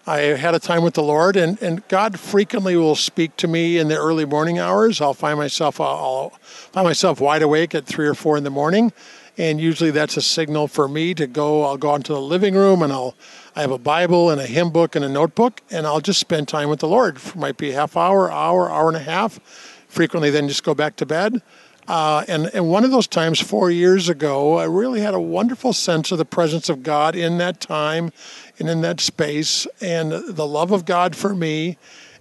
I 0.07 0.19
had 0.19 0.55
a 0.55 0.59
time 0.59 0.83
with 0.83 0.93
the 0.93 1.03
Lord, 1.03 1.35
and, 1.35 1.61
and 1.61 1.85
God 1.87 2.19
frequently 2.19 2.75
will 2.75 2.95
speak 2.95 3.35
to 3.37 3.47
me 3.47 3.77
in 3.77 3.87
the 3.87 3.97
early 3.97 4.25
morning 4.25 4.59
hours. 4.59 5.01
I'll 5.01 5.13
find 5.13 5.37
myself 5.37 5.81
I'll 5.81 6.29
find 6.29 6.85
myself 6.85 7.19
wide 7.19 7.41
awake 7.41 7.75
at 7.75 7.85
three 7.85 8.07
or 8.07 8.13
four 8.13 8.37
in 8.37 8.43
the 8.43 8.49
morning 8.49 8.93
and 9.37 9.59
usually 9.59 9.91
that's 9.91 10.17
a 10.17 10.21
signal 10.21 10.67
for 10.67 10.87
me 10.87 11.13
to 11.13 11.27
go. 11.27 11.63
I'll 11.63 11.77
go 11.77 11.95
into 11.95 12.13
the 12.13 12.21
living 12.21 12.55
room 12.55 12.81
and 12.81 12.91
I'll 12.91 13.15
I 13.55 13.61
have 13.61 13.71
a 13.71 13.77
Bible 13.77 14.29
and 14.29 14.39
a 14.39 14.45
hymn 14.45 14.69
book 14.69 14.95
and 14.95 15.03
a 15.03 15.09
notebook, 15.09 15.61
and 15.69 15.85
I'll 15.85 15.99
just 15.99 16.21
spend 16.21 16.47
time 16.47 16.69
with 16.69 16.79
the 16.79 16.87
Lord. 16.87 17.17
It 17.17 17.35
might 17.35 17.57
be 17.57 17.71
a 17.71 17.73
half 17.73 17.97
hour, 17.97 18.31
hour, 18.31 18.71
hour 18.71 18.87
and 18.87 18.95
a 18.95 19.01
half. 19.01 19.39
Frequently, 19.89 20.29
then 20.29 20.47
just 20.47 20.63
go 20.63 20.73
back 20.73 20.95
to 20.97 21.05
bed. 21.05 21.41
Uh, 21.85 22.23
and, 22.29 22.49
and 22.53 22.69
one 22.69 22.85
of 22.85 22.91
those 22.91 23.07
times, 23.07 23.41
four 23.41 23.69
years 23.69 24.07
ago, 24.07 24.57
I 24.57 24.63
really 24.63 25.01
had 25.01 25.13
a 25.13 25.19
wonderful 25.19 25.73
sense 25.73 26.13
of 26.13 26.17
the 26.17 26.23
presence 26.23 26.69
of 26.69 26.83
God 26.83 27.13
in 27.13 27.39
that 27.39 27.59
time 27.59 28.13
and 28.57 28.69
in 28.69 28.79
that 28.81 29.01
space, 29.01 29.67
and 29.81 30.11
the 30.11 30.47
love 30.47 30.71
of 30.71 30.85
God 30.85 31.13
for 31.13 31.35
me, 31.35 31.77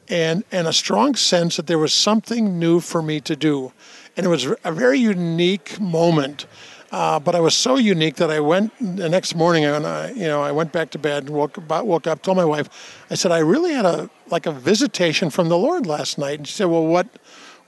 and, 0.09 0.43
and 0.51 0.67
a 0.67 0.73
strong 0.73 1.15
sense 1.15 1.57
that 1.57 1.69
there 1.69 1.79
was 1.79 1.93
something 1.93 2.59
new 2.59 2.81
for 2.81 3.03
me 3.03 3.21
to 3.21 3.37
do. 3.37 3.73
And 4.17 4.27
it 4.27 4.29
was 4.29 4.49
a 4.65 4.73
very 4.73 4.99
unique 4.99 5.79
moment. 5.79 6.47
Uh, 6.91 7.21
but 7.21 7.37
I 7.37 7.41
was 7.41 7.57
so 7.57 7.77
unique 7.77 8.17
that 8.17 8.31
I 8.31 8.41
went 8.41 8.73
the 8.81 9.09
next 9.09 9.37
morning 9.37 9.65
and 9.65 9.87
I, 9.87 10.11
you 10.11 10.27
know, 10.27 10.43
I 10.43 10.51
went 10.51 10.73
back 10.73 10.91
to 10.91 10.99
bed 10.99 11.25
and 11.25 11.31
woke, 11.31 11.57
woke 11.69 12.07
up, 12.07 12.23
told 12.23 12.37
my 12.37 12.45
wife, 12.45 13.05
I 13.11 13.15
said, 13.15 13.31
I 13.31 13.39
really 13.39 13.73
had 13.73 13.85
a 13.85 14.11
like 14.29 14.47
a 14.47 14.53
visitation 14.53 15.31
from 15.31 15.49
the 15.49 15.59
Lord 15.59 15.87
last 15.87 16.19
night. 16.19 16.39
And 16.39 16.49
she 16.49 16.55
said, 16.55 16.67
Well, 16.67 16.87
what 16.87 17.07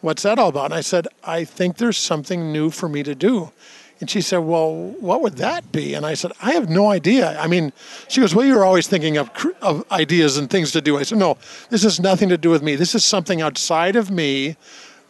what's 0.00 0.24
that 0.24 0.38
all 0.38 0.48
about? 0.48 0.66
And 0.66 0.74
I 0.74 0.80
said, 0.80 1.06
I 1.22 1.44
think 1.44 1.76
there's 1.76 1.98
something 1.98 2.52
new 2.52 2.70
for 2.70 2.88
me 2.88 3.04
to 3.04 3.14
do. 3.14 3.52
And 4.00 4.10
she 4.10 4.20
said, 4.20 4.38
Well, 4.38 4.74
what 4.98 5.22
would 5.22 5.36
that 5.36 5.70
be? 5.70 5.94
And 5.94 6.04
I 6.04 6.14
said, 6.14 6.32
I 6.42 6.54
have 6.54 6.68
no 6.68 6.90
idea. 6.90 7.38
I 7.38 7.46
mean, 7.46 7.72
she 8.08 8.20
goes, 8.20 8.34
Well, 8.34 8.44
you're 8.44 8.64
always 8.64 8.88
thinking 8.88 9.18
of, 9.18 9.30
of 9.60 9.84
ideas 9.92 10.36
and 10.36 10.50
things 10.50 10.72
to 10.72 10.80
do. 10.80 10.98
I 10.98 11.04
said, 11.04 11.18
No, 11.18 11.38
this 11.70 11.84
has 11.84 12.00
nothing 12.00 12.28
to 12.30 12.36
do 12.36 12.50
with 12.50 12.64
me. 12.64 12.74
This 12.74 12.96
is 12.96 13.04
something 13.04 13.40
outside 13.40 13.94
of 13.94 14.10
me 14.10 14.56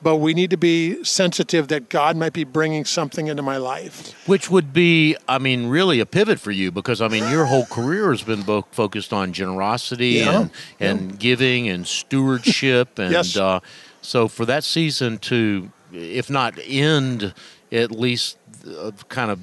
but 0.03 0.17
we 0.17 0.35
need 0.35 0.51
to 0.51 0.57
be 0.57 1.03
sensitive 1.05 1.69
that 1.69 1.89
God 1.89 2.17
might 2.17 2.33
be 2.33 2.45
bringing 2.45 2.85
something 2.85 3.29
into 3.29 3.43
my 3.43 3.57
life. 3.57 4.13
Which 4.27 4.51
would 4.51 4.73
be, 4.73 5.17
I 5.29 5.39
mean, 5.39 5.69
really 5.69 6.01
a 6.01 6.07
pivot 6.07 6.41
for 6.41 6.51
you 6.51 6.71
because, 6.71 7.01
I 7.01 7.09
mean, 7.09 7.31
your 7.31 7.45
whole 7.45 7.67
career 7.67 8.11
has 8.11 8.23
been 8.23 8.43
focused 8.73 9.13
on 9.13 9.33
generosity 9.33 10.09
yeah. 10.09 10.41
and, 10.41 10.51
and 10.81 11.11
yeah. 11.11 11.17
giving 11.19 11.69
and 11.69 11.87
stewardship. 11.87 12.91
And 13.03 13.11
yes. 13.11 13.37
uh, 13.37 13.61
so 14.01 14.29
for 14.29 14.45
that 14.47 14.65
season 14.65 15.19
to, 15.19 15.71
if 15.93 16.31
not 16.31 16.59
end, 16.63 17.35
at 17.73 17.91
least 17.91 18.37
uh, 18.67 18.93
kind 19.09 19.31
of 19.31 19.41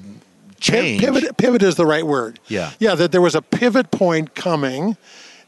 change. 0.60 1.00
Pivot, 1.00 1.36
pivot 1.36 1.62
is 1.62 1.74
the 1.74 1.84
right 1.86 2.06
word. 2.06 2.38
Yeah. 2.48 2.70
Yeah, 2.78 2.94
that 2.94 3.12
there 3.12 3.20
was 3.20 3.34
a 3.34 3.42
pivot 3.42 3.90
point 3.90 4.34
coming 4.34 4.96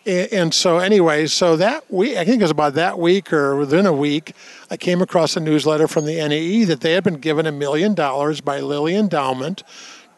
and 0.06 0.52
so 0.52 0.78
anyway, 0.78 1.26
so 1.26 1.56
that 1.56 1.90
week, 1.90 2.16
I 2.16 2.24
think 2.24 2.40
it 2.40 2.44
was 2.44 2.50
about 2.50 2.74
that 2.74 2.98
week 2.98 3.32
or 3.32 3.56
within 3.56 3.86
a 3.86 3.92
week, 3.92 4.34
I 4.70 4.76
came 4.76 5.00
across 5.00 5.36
a 5.36 5.40
newsletter 5.40 5.86
from 5.86 6.06
the 6.06 6.16
NAE 6.16 6.64
that 6.64 6.80
they 6.80 6.92
had 6.92 7.04
been 7.04 7.18
given 7.18 7.46
a 7.46 7.52
million 7.52 7.94
dollars 7.94 8.40
by 8.40 8.60
Lilly 8.60 8.96
Endowment 8.96 9.62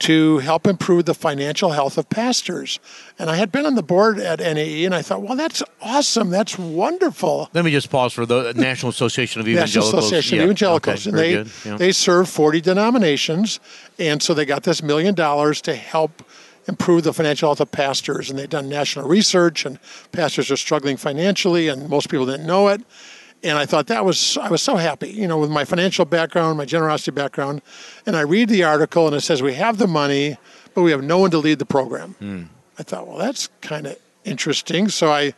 to 0.00 0.38
help 0.38 0.66
improve 0.66 1.04
the 1.04 1.14
financial 1.14 1.70
health 1.70 1.96
of 1.96 2.08
pastors. 2.10 2.80
And 3.18 3.30
I 3.30 3.36
had 3.36 3.52
been 3.52 3.64
on 3.64 3.74
the 3.74 3.82
board 3.82 4.18
at 4.18 4.40
NAE, 4.40 4.84
and 4.84 4.94
I 4.94 5.02
thought, 5.02 5.22
well, 5.22 5.36
that's 5.36 5.62
awesome. 5.80 6.30
That's 6.30 6.58
wonderful. 6.58 7.48
Let 7.54 7.64
me 7.64 7.70
just 7.70 7.90
pause 7.90 8.12
for 8.12 8.26
the 8.26 8.52
National 8.54 8.90
Association 8.90 9.40
of 9.40 9.48
Evangelicals. 9.48 9.94
National 9.94 9.98
Association 9.98 10.36
yeah. 10.36 10.42
of 10.42 10.46
Evangelicals. 10.46 11.06
Okay. 11.06 11.34
and 11.34 11.46
they, 11.46 11.68
yeah. 11.70 11.76
they 11.76 11.92
serve 11.92 12.28
40 12.28 12.60
denominations. 12.60 13.60
And 13.98 14.22
so 14.22 14.34
they 14.34 14.44
got 14.44 14.64
this 14.64 14.82
million 14.82 15.14
dollars 15.14 15.60
to 15.62 15.74
help 15.74 16.22
improve 16.66 17.04
the 17.04 17.12
financial 17.12 17.48
health 17.48 17.60
of 17.60 17.70
pastors. 17.70 18.30
And 18.30 18.38
they've 18.38 18.48
done 18.48 18.68
national 18.68 19.08
research, 19.08 19.64
and 19.64 19.78
pastors 20.12 20.50
are 20.50 20.56
struggling 20.56 20.96
financially, 20.96 21.68
and 21.68 21.88
most 21.88 22.08
people 22.08 22.26
didn't 22.26 22.46
know 22.46 22.68
it. 22.68 22.82
And 23.42 23.58
I 23.58 23.66
thought 23.66 23.88
that 23.88 24.04
was, 24.06 24.38
I 24.38 24.48
was 24.48 24.62
so 24.62 24.76
happy, 24.76 25.10
you 25.10 25.28
know, 25.28 25.38
with 25.38 25.50
my 25.50 25.66
financial 25.66 26.06
background, 26.06 26.56
my 26.56 26.64
generosity 26.64 27.10
background. 27.10 27.60
And 28.06 28.16
I 28.16 28.22
read 28.22 28.48
the 28.48 28.64
article, 28.64 29.06
and 29.06 29.14
it 29.14 29.20
says, 29.20 29.42
We 29.42 29.54
have 29.54 29.76
the 29.76 29.86
money, 29.86 30.38
but 30.74 30.82
we 30.82 30.90
have 30.90 31.02
no 31.02 31.18
one 31.18 31.30
to 31.32 31.38
lead 31.38 31.58
the 31.58 31.66
program. 31.66 32.16
Mm. 32.20 32.48
I 32.78 32.82
thought, 32.82 33.06
well, 33.06 33.18
that's 33.18 33.48
kind 33.60 33.86
of 33.86 33.96
interesting. 34.24 34.88
So 34.88 35.12
I 35.12 35.34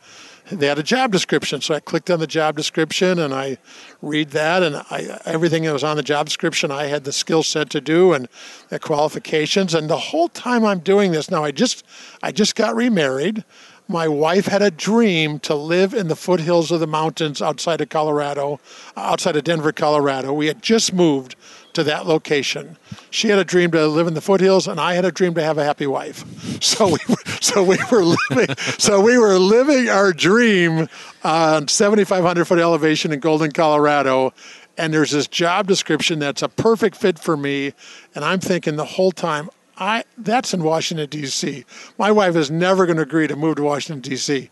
they 0.51 0.67
had 0.67 0.79
a 0.79 0.83
job 0.83 1.13
description. 1.13 1.61
So 1.61 1.75
I 1.75 1.81
clicked 1.81 2.11
on 2.11 2.21
the 2.21 2.27
job 2.27 2.57
description 2.57 3.19
and 3.19 3.35
I 3.35 3.59
read 4.01 4.31
that, 4.31 4.63
and 4.63 4.77
I, 4.77 5.21
everything 5.25 5.65
that 5.65 5.73
was 5.73 5.85
on 5.85 5.97
the 5.97 6.03
job 6.03 6.27
description, 6.27 6.71
I 6.71 6.85
had 6.85 7.05
the 7.05 7.13
skill 7.13 7.43
set 7.43 7.71
to 7.71 7.81
do 7.81 8.13
and 8.13 8.29
the 8.69 8.79
qualifications. 8.79 9.75
And 9.75 9.91
the 9.91 9.99
whole 9.99 10.29
time 10.29 10.65
I'm 10.65 10.81
doing 10.81 11.13
this 11.13 11.31
now, 11.31 11.45
I 11.45 11.51
just 11.51 11.85
I 12.23 12.33
just 12.33 12.55
got 12.55 12.77
remarried. 12.77 13.45
My 13.89 14.09
wife 14.09 14.47
had 14.47 14.63
a 14.63 14.71
dream 14.71 15.39
to 15.41 15.55
live 15.55 15.95
in 15.95 16.09
the 16.09 16.17
foothills 16.17 16.73
of 16.73 16.81
the 16.81 16.89
mountains 16.89 17.41
outside 17.41 17.81
of 17.81 17.89
Colorado, 17.89 18.59
outside 18.97 19.37
of 19.37 19.45
Denver, 19.45 19.71
Colorado. 19.71 20.33
We 20.33 20.49
had 20.49 20.61
just 20.61 20.93
moved 20.93 21.37
to 21.77 21.85
that 21.85 22.07
location. 22.07 22.79
She 23.11 23.29
had 23.29 23.39
a 23.39 23.45
dream 23.45 23.71
to 23.73 23.87
live 23.87 24.07
in 24.07 24.15
the 24.15 24.21
foothills, 24.23 24.67
and 24.67 24.81
I 24.81 24.95
had 24.95 25.05
a 25.05 25.13
dream 25.13 25.35
to 25.35 25.43
have 25.43 25.59
a 25.59 25.65
happy 25.65 25.87
wife. 25.87 26.25
So 26.63 26.87
we 26.87 26.99
were, 27.07 27.17
so 27.43 27.63
we 27.63 27.77
were 27.93 28.03
living 28.03 28.57
so 28.79 29.01
we 29.01 29.19
were 29.19 29.39
living 29.39 29.91
our 29.91 30.13
dream 30.13 30.89
on 31.23 31.69
7,500 31.69 32.45
foot 32.47 32.59
elevation 32.59 33.13
in 33.13 33.21
Golden, 33.21 33.53
Colorado. 33.53 34.33
And 34.79 34.93
there's 34.93 35.11
this 35.11 35.27
job 35.27 35.67
description 35.67 36.19
that's 36.19 36.41
a 36.43 36.49
perfect 36.49 36.97
fit 36.97 37.19
for 37.19 37.37
me, 37.37 37.75
and 38.15 38.25
I'm 38.25 38.41
thinking 38.41 38.77
the 38.77 38.87
whole 38.87 39.13
time, 39.13 39.51
I 39.77 40.05
that's 40.17 40.55
in 40.55 40.63
Washington 40.63 41.09
D.C. 41.11 41.67
My 41.99 42.11
wife 42.11 42.37
is 42.37 42.51
never 42.51 42.87
going 42.87 42.97
to 42.97 43.03
agree 43.03 43.27
to 43.27 43.37
move 43.37 43.57
to 43.57 43.63
Washington 43.63 44.01
D.C. 44.01 44.51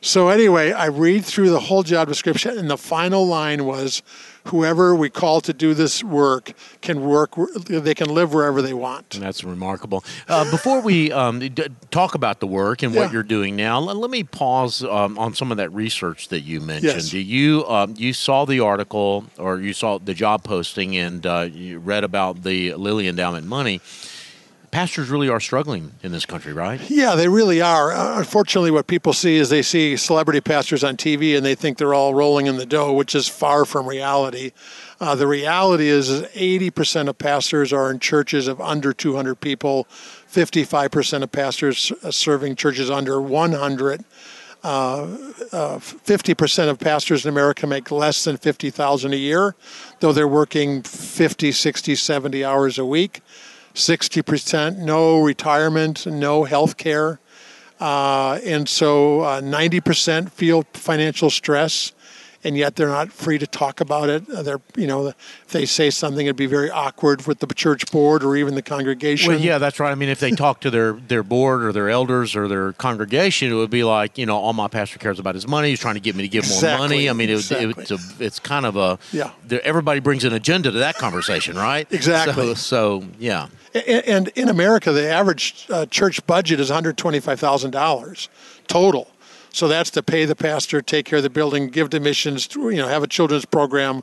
So 0.00 0.28
anyway, 0.28 0.72
I 0.72 0.86
read 0.86 1.24
through 1.24 1.50
the 1.50 1.60
whole 1.60 1.82
job 1.82 2.08
description, 2.08 2.58
and 2.58 2.68
the 2.68 2.76
final 2.76 3.26
line 3.26 3.64
was, 3.64 4.02
"Whoever 4.44 4.94
we 4.94 5.10
call 5.10 5.40
to 5.42 5.52
do 5.52 5.74
this 5.74 6.02
work 6.04 6.52
can 6.80 7.02
work. 7.04 7.34
They 7.66 7.94
can 7.94 8.08
live 8.08 8.32
wherever 8.32 8.62
they 8.62 8.74
want." 8.74 9.10
That's 9.10 9.44
remarkable. 9.44 10.04
Uh, 10.28 10.50
before 10.50 10.80
we 10.80 11.12
um, 11.12 11.40
d- 11.40 11.66
talk 11.90 12.14
about 12.14 12.40
the 12.40 12.46
work 12.46 12.82
and 12.82 12.94
what 12.94 13.12
you're 13.12 13.22
doing 13.22 13.56
now, 13.56 13.78
let, 13.80 13.96
let 13.96 14.10
me 14.10 14.22
pause 14.24 14.82
um, 14.84 15.18
on 15.18 15.34
some 15.34 15.50
of 15.50 15.56
that 15.58 15.72
research 15.72 16.28
that 16.28 16.40
you 16.40 16.60
mentioned. 16.60 17.12
Yes. 17.12 17.12
You 17.12 17.66
um, 17.66 17.94
you 17.96 18.12
saw 18.12 18.44
the 18.44 18.60
article 18.60 19.24
or 19.38 19.60
you 19.60 19.72
saw 19.72 19.98
the 19.98 20.14
job 20.14 20.44
posting 20.44 20.96
and 20.96 21.26
uh, 21.26 21.48
you 21.52 21.78
read 21.78 22.04
about 22.04 22.42
the 22.42 22.74
Lilly 22.74 23.08
Endowment 23.08 23.46
money 23.46 23.80
pastors 24.74 25.08
really 25.08 25.28
are 25.28 25.38
struggling 25.38 25.92
in 26.02 26.10
this 26.10 26.26
country, 26.26 26.52
right? 26.52 26.80
Yeah, 26.90 27.14
they 27.14 27.28
really 27.28 27.62
are. 27.62 27.92
Uh, 27.92 28.18
unfortunately, 28.18 28.72
what 28.72 28.88
people 28.88 29.12
see 29.12 29.36
is 29.36 29.48
they 29.48 29.62
see 29.62 29.96
celebrity 29.96 30.40
pastors 30.40 30.82
on 30.82 30.96
TV 30.96 31.36
and 31.36 31.46
they 31.46 31.54
think 31.54 31.78
they're 31.78 31.94
all 31.94 32.12
rolling 32.12 32.46
in 32.48 32.56
the 32.56 32.66
dough, 32.66 32.92
which 32.92 33.14
is 33.14 33.28
far 33.28 33.64
from 33.64 33.86
reality. 33.86 34.50
Uh, 35.00 35.14
the 35.14 35.28
reality 35.28 35.86
is, 35.86 36.08
is 36.08 36.22
80% 36.32 37.06
of 37.06 37.16
pastors 37.18 37.72
are 37.72 37.88
in 37.88 38.00
churches 38.00 38.48
of 38.48 38.60
under 38.60 38.92
200 38.92 39.36
people, 39.36 39.86
55% 40.28 41.22
of 41.22 41.30
pastors 41.30 41.92
uh, 42.02 42.10
serving 42.10 42.56
churches 42.56 42.90
under 42.90 43.20
100. 43.20 44.04
Uh, 44.64 45.02
uh, 45.52 45.78
50% 45.78 46.68
of 46.68 46.80
pastors 46.80 47.24
in 47.24 47.28
America 47.28 47.68
make 47.68 47.92
less 47.92 48.24
than 48.24 48.38
50,000 48.38 49.12
a 49.12 49.16
year, 49.16 49.54
though 50.00 50.10
they're 50.10 50.26
working 50.26 50.82
50, 50.82 51.52
60, 51.52 51.94
70 51.94 52.44
hours 52.44 52.76
a 52.76 52.84
week. 52.84 53.20
60%, 53.74 54.78
no 54.78 55.20
retirement, 55.20 56.06
no 56.06 56.44
health 56.44 56.76
care. 56.76 57.20
Uh, 57.80 58.38
and 58.44 58.68
so 58.68 59.22
uh, 59.22 59.40
90% 59.40 60.30
feel 60.30 60.64
financial 60.72 61.28
stress 61.28 61.92
and 62.44 62.58
yet 62.58 62.76
they're 62.76 62.88
not 62.88 63.10
free 63.10 63.38
to 63.38 63.46
talk 63.46 63.80
about 63.80 64.10
it. 64.10 64.28
Uh, 64.28 64.42
they're, 64.42 64.60
you 64.76 64.86
know, 64.86 65.08
if 65.08 65.48
they 65.48 65.64
say 65.64 65.88
something, 65.88 66.26
it'd 66.26 66.36
be 66.36 66.46
very 66.46 66.70
awkward 66.70 67.26
with 67.26 67.38
the 67.38 67.46
church 67.54 67.90
board 67.90 68.22
or 68.22 68.36
even 68.36 68.54
the 68.54 68.62
congregation. 68.62 69.32
Well, 69.32 69.40
yeah, 69.40 69.56
that's 69.56 69.80
right. 69.80 69.90
I 69.90 69.94
mean, 69.94 70.10
if 70.10 70.20
they 70.20 70.30
talk 70.32 70.60
to 70.60 70.70
their, 70.70 70.92
their 70.92 71.22
board 71.22 71.64
or 71.64 71.72
their 71.72 71.88
elders 71.88 72.36
or 72.36 72.46
their 72.46 72.74
congregation, 72.74 73.50
it 73.50 73.54
would 73.54 73.70
be 73.70 73.82
like, 73.82 74.18
you 74.18 74.26
know, 74.26 74.36
all 74.36 74.52
my 74.52 74.68
pastor 74.68 74.98
cares 74.98 75.18
about 75.18 75.36
is 75.36 75.48
money. 75.48 75.70
He's 75.70 75.80
trying 75.80 75.94
to 75.94 76.00
get 76.00 76.14
me 76.14 76.22
to 76.22 76.28
give 76.28 76.44
exactly. 76.44 76.68
more 76.68 76.78
money. 76.78 77.10
I 77.10 77.12
mean, 77.14 77.30
it, 77.30 77.34
exactly. 77.34 77.70
it, 77.70 77.78
it's, 77.78 77.90
a, 77.90 77.98
it's 78.24 78.38
kind 78.38 78.66
of 78.66 78.76
a, 78.76 78.98
yeah. 79.10 79.30
Everybody 79.64 80.00
brings 80.00 80.24
an 80.24 80.34
agenda 80.34 80.70
to 80.70 80.78
that 80.78 80.96
conversation, 80.96 81.56
right? 81.56 81.90
exactly. 81.90 82.54
So, 82.54 83.00
so 83.00 83.04
yeah. 83.18 83.48
And 83.74 84.28
in 84.28 84.48
America, 84.48 84.92
the 84.92 85.08
average 85.08 85.66
uh, 85.68 85.86
church 85.86 86.24
budget 86.26 86.60
is 86.60 86.70
$125,000 86.70 88.28
total. 88.68 89.10
So 89.50 89.68
that's 89.68 89.90
to 89.90 90.02
pay 90.02 90.24
the 90.24 90.36
pastor, 90.36 90.80
take 90.80 91.06
care 91.06 91.16
of 91.16 91.22
the 91.22 91.30
building, 91.30 91.68
give 91.68 91.90
to 91.90 92.00
missions, 92.00 92.48
you 92.54 92.76
know, 92.76 92.88
have 92.88 93.02
a 93.02 93.08
children's 93.08 93.44
program. 93.44 94.02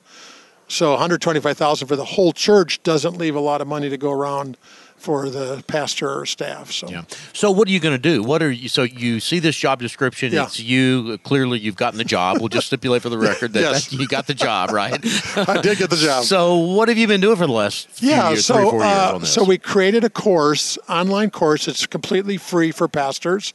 So 0.67 0.91
125,000 0.91 1.87
for 1.87 1.95
the 1.95 2.05
whole 2.05 2.31
church 2.31 2.83
doesn't 2.83 3.17
leave 3.17 3.35
a 3.35 3.39
lot 3.39 3.61
of 3.61 3.67
money 3.67 3.89
to 3.89 3.97
go 3.97 4.11
around 4.11 4.57
for 5.01 5.29
the 5.29 5.63
pastor 5.67 6.19
or 6.19 6.25
staff. 6.25 6.71
So 6.71 6.87
yeah. 6.87 7.03
So 7.33 7.49
what 7.49 7.67
are 7.67 7.71
you 7.71 7.79
going 7.79 7.95
to 7.95 8.01
do? 8.01 8.21
What 8.21 8.43
are 8.43 8.51
you? 8.51 8.69
So 8.69 8.83
you 8.83 9.19
see 9.19 9.39
this 9.39 9.57
job 9.57 9.79
description. 9.79 10.31
Yeah. 10.31 10.43
It's 10.43 10.59
you. 10.59 11.17
Clearly, 11.19 11.59
you've 11.59 11.75
gotten 11.75 11.97
the 11.97 12.03
job. 12.05 12.37
We'll 12.39 12.49
just 12.49 12.67
stipulate 12.67 13.01
for 13.01 13.09
the 13.09 13.17
record 13.17 13.53
that, 13.53 13.61
yes. 13.61 13.87
that 13.87 13.99
you 13.99 14.07
got 14.07 14.27
the 14.27 14.33
job, 14.33 14.71
right? 14.71 14.93
I 15.35 15.61
did 15.61 15.79
get 15.79 15.89
the 15.89 15.95
job. 15.95 16.23
So 16.25 16.55
what 16.57 16.87
have 16.87 16.97
you 16.97 17.07
been 17.07 17.21
doing 17.21 17.35
for 17.35 17.47
the 17.47 17.53
last 17.53 18.01
yeah? 18.01 18.29
Years, 18.29 18.45
so 18.45 18.53
three, 18.53 18.69
four 18.69 18.79
years 18.83 18.83
uh, 18.83 19.15
on 19.15 19.21
this? 19.21 19.33
so 19.33 19.43
we 19.43 19.57
created 19.57 20.03
a 20.03 20.09
course, 20.09 20.77
online 20.87 21.31
course. 21.31 21.67
It's 21.67 21.87
completely 21.87 22.37
free 22.37 22.71
for 22.71 22.87
pastors 22.87 23.53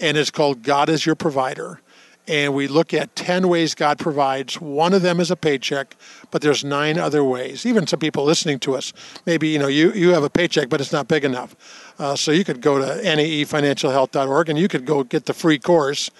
and 0.00 0.16
it's 0.16 0.30
called 0.30 0.62
God 0.62 0.88
is 0.88 1.06
Your 1.06 1.14
Provider. 1.14 1.80
And 2.26 2.54
we 2.54 2.68
look 2.68 2.94
at 2.94 3.14
10 3.16 3.48
ways 3.48 3.74
God 3.74 3.98
provides. 3.98 4.60
One 4.60 4.94
of 4.94 5.02
them 5.02 5.20
is 5.20 5.30
a 5.30 5.36
paycheck, 5.36 5.94
but 6.30 6.40
there's 6.40 6.64
nine 6.64 6.98
other 6.98 7.22
ways. 7.22 7.66
Even 7.66 7.86
some 7.86 8.00
people 8.00 8.24
listening 8.24 8.58
to 8.60 8.74
us, 8.74 8.92
maybe 9.26 9.48
you 9.48 9.58
know 9.58 9.66
you, 9.66 9.92
you 9.92 10.10
have 10.10 10.24
a 10.24 10.30
paycheck, 10.30 10.68
but 10.70 10.80
it's 10.80 10.92
not 10.92 11.06
big 11.06 11.24
enough. 11.24 11.54
Uh, 11.98 12.16
so 12.16 12.32
you 12.32 12.44
could 12.44 12.60
go 12.60 12.78
to 12.78 13.02
naefinancialhealth.org 13.02 14.48
and 14.48 14.58
you 14.58 14.68
could 14.68 14.84
go 14.84 15.04
get 15.04 15.26
the 15.26 15.34
free 15.34 15.58
course 15.58 16.10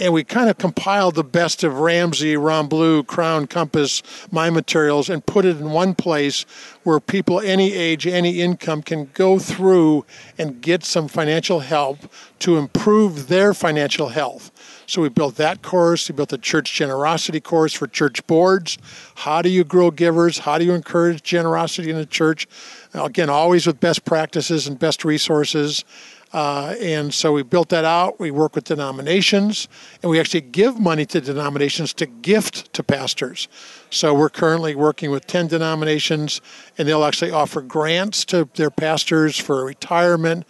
and 0.00 0.14
we 0.14 0.24
kind 0.24 0.48
of 0.48 0.56
compiled 0.56 1.14
the 1.14 1.22
best 1.22 1.62
of 1.62 1.78
Ramsey, 1.78 2.34
Ron 2.34 2.68
Blue, 2.68 3.04
Crown, 3.04 3.46
Compass, 3.46 4.02
my 4.32 4.48
materials, 4.48 5.10
and 5.10 5.24
put 5.24 5.44
it 5.44 5.58
in 5.58 5.70
one 5.70 5.94
place 5.94 6.46
where 6.84 6.98
people 6.98 7.38
any 7.38 7.74
age, 7.74 8.06
any 8.06 8.40
income 8.40 8.82
can 8.82 9.10
go 9.12 9.38
through 9.38 10.06
and 10.38 10.62
get 10.62 10.84
some 10.84 11.06
financial 11.06 11.60
help 11.60 11.98
to 12.38 12.56
improve 12.56 13.28
their 13.28 13.52
financial 13.52 14.08
health. 14.08 14.50
So 14.90 15.02
we 15.02 15.08
built 15.08 15.36
that 15.36 15.62
course. 15.62 16.08
We 16.08 16.16
built 16.16 16.32
a 16.32 16.38
church 16.38 16.74
generosity 16.74 17.38
course 17.38 17.72
for 17.72 17.86
church 17.86 18.26
boards. 18.26 18.76
How 19.14 19.40
do 19.40 19.48
you 19.48 19.62
grow 19.62 19.92
givers? 19.92 20.38
How 20.38 20.58
do 20.58 20.64
you 20.64 20.72
encourage 20.72 21.22
generosity 21.22 21.90
in 21.90 21.96
the 21.96 22.04
church? 22.04 22.48
Again, 22.92 23.30
always 23.30 23.68
with 23.68 23.78
best 23.78 24.04
practices 24.04 24.66
and 24.66 24.80
best 24.80 25.04
resources. 25.04 25.84
Uh, 26.32 26.74
and 26.80 27.14
so 27.14 27.32
we 27.32 27.44
built 27.44 27.68
that 27.68 27.84
out. 27.84 28.18
We 28.18 28.32
work 28.32 28.56
with 28.56 28.64
denominations, 28.64 29.68
and 30.02 30.10
we 30.10 30.18
actually 30.18 30.40
give 30.40 30.80
money 30.80 31.06
to 31.06 31.20
denominations 31.20 31.92
to 31.94 32.06
gift 32.06 32.72
to 32.72 32.82
pastors. 32.82 33.46
So 33.90 34.12
we're 34.12 34.28
currently 34.28 34.74
working 34.74 35.12
with 35.12 35.24
10 35.28 35.46
denominations, 35.46 36.40
and 36.78 36.88
they'll 36.88 37.04
actually 37.04 37.30
offer 37.30 37.62
grants 37.62 38.24
to 38.26 38.48
their 38.56 38.70
pastors 38.70 39.38
for 39.38 39.64
retirement, 39.64 40.46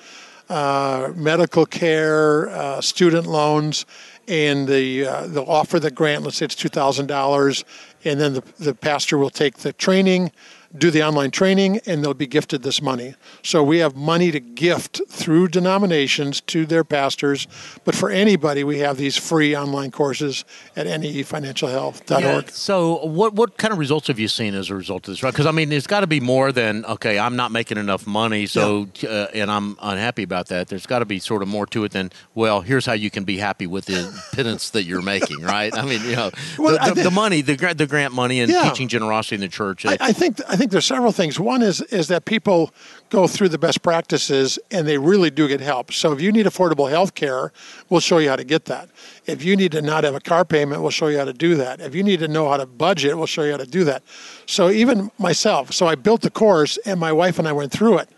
uh, 0.50 1.12
medical 1.14 1.64
care, 1.64 2.48
uh, 2.48 2.80
student 2.80 3.26
loans, 3.26 3.86
and 4.30 4.68
the, 4.68 5.04
uh, 5.04 5.26
they'll 5.26 5.44
offer 5.44 5.80
the 5.80 5.90
grant. 5.90 6.22
Let's 6.22 6.36
say 6.36 6.44
it's 6.44 6.54
$2,000, 6.54 7.64
and 8.04 8.20
then 8.20 8.34
the, 8.34 8.42
the 8.60 8.74
pastor 8.74 9.18
will 9.18 9.28
take 9.28 9.58
the 9.58 9.72
training 9.72 10.30
do 10.76 10.90
the 10.90 11.02
online 11.02 11.30
training 11.30 11.80
and 11.86 12.02
they'll 12.02 12.14
be 12.14 12.26
gifted 12.26 12.62
this 12.62 12.80
money. 12.80 13.14
So 13.42 13.62
we 13.62 13.78
have 13.78 13.96
money 13.96 14.30
to 14.30 14.38
gift 14.38 15.00
through 15.08 15.48
denominations 15.48 16.40
to 16.42 16.64
their 16.64 16.84
pastors. 16.84 17.48
But 17.84 17.94
for 17.94 18.10
anybody, 18.10 18.62
we 18.62 18.78
have 18.78 18.96
these 18.96 19.16
free 19.16 19.56
online 19.56 19.90
courses 19.90 20.44
at 20.76 20.86
naefinancialhealth.org. 20.86 22.22
Yeah, 22.22 22.42
so 22.50 23.04
what, 23.04 23.34
what 23.34 23.58
kind 23.58 23.72
of 23.72 23.78
results 23.78 24.06
have 24.06 24.18
you 24.18 24.28
seen 24.28 24.54
as 24.54 24.70
a 24.70 24.76
result 24.76 25.08
of 25.08 25.12
this? 25.12 25.20
Because, 25.20 25.46
I 25.46 25.50
mean, 25.50 25.72
it's 25.72 25.88
got 25.88 26.00
to 26.00 26.06
be 26.06 26.20
more 26.20 26.52
than, 26.52 26.84
okay, 26.84 27.18
I'm 27.18 27.34
not 27.34 27.50
making 27.50 27.78
enough 27.78 28.06
money, 28.06 28.46
so 28.46 28.88
yeah. 29.00 29.10
uh, 29.10 29.26
and 29.34 29.50
I'm 29.50 29.76
unhappy 29.82 30.22
about 30.22 30.48
that. 30.48 30.68
There's 30.68 30.86
got 30.86 31.00
to 31.00 31.04
be 31.04 31.18
sort 31.18 31.42
of 31.42 31.48
more 31.48 31.66
to 31.66 31.84
it 31.84 31.92
than, 31.92 32.12
well, 32.34 32.60
here's 32.60 32.86
how 32.86 32.92
you 32.92 33.10
can 33.10 33.24
be 33.24 33.38
happy 33.38 33.66
with 33.66 33.86
the 33.86 34.22
pittance 34.32 34.70
that 34.70 34.84
you're 34.84 35.02
making, 35.02 35.42
right? 35.42 35.76
I 35.76 35.84
mean, 35.84 36.02
you 36.04 36.14
know, 36.14 36.30
well, 36.58 36.78
the, 36.88 36.94
the, 36.94 37.02
the, 37.04 37.10
money, 37.10 37.40
the, 37.40 37.56
the 37.74 37.86
grant 37.86 38.14
money 38.14 38.40
and 38.40 38.50
yeah. 38.50 38.68
teaching 38.68 38.86
generosity 38.86 39.34
in 39.34 39.40
the 39.40 39.48
church. 39.48 39.84
I, 39.84 39.96
I 40.00 40.12
think 40.12 40.40
I 40.48 40.56
think 40.60 40.72
there's 40.72 40.84
several 40.84 41.10
things. 41.10 41.40
One 41.40 41.62
is 41.62 41.80
is 41.80 42.08
that 42.08 42.26
people 42.26 42.72
go 43.08 43.26
through 43.26 43.48
the 43.48 43.58
best 43.58 43.82
practices 43.82 44.58
and 44.70 44.86
they 44.86 44.98
really 44.98 45.30
do 45.30 45.48
get 45.48 45.60
help. 45.60 45.90
So 45.92 46.12
if 46.12 46.20
you 46.20 46.30
need 46.30 46.44
affordable 46.44 46.90
health 46.90 47.14
care, 47.14 47.50
we'll 47.88 48.00
show 48.00 48.18
you 48.18 48.28
how 48.28 48.36
to 48.36 48.44
get 48.44 48.66
that. 48.66 48.90
If 49.24 49.42
you 49.42 49.56
need 49.56 49.72
to 49.72 49.80
not 49.80 50.04
have 50.04 50.14
a 50.14 50.20
car 50.20 50.44
payment, 50.44 50.82
we'll 50.82 50.90
show 50.90 51.06
you 51.08 51.18
how 51.18 51.24
to 51.24 51.32
do 51.32 51.54
that. 51.56 51.80
If 51.80 51.94
you 51.94 52.02
need 52.02 52.20
to 52.20 52.28
know 52.28 52.50
how 52.50 52.58
to 52.58 52.66
budget, 52.66 53.16
we'll 53.16 53.26
show 53.26 53.42
you 53.42 53.52
how 53.52 53.56
to 53.56 53.66
do 53.66 53.84
that. 53.84 54.02
So 54.44 54.68
even 54.68 55.10
myself, 55.18 55.72
so 55.72 55.86
I 55.86 55.94
built 55.94 56.20
the 56.20 56.30
course 56.30 56.78
and 56.84 57.00
my 57.00 57.10
wife 57.10 57.38
and 57.38 57.48
I 57.48 57.52
went 57.52 57.72
through 57.72 57.98
it 57.98 58.10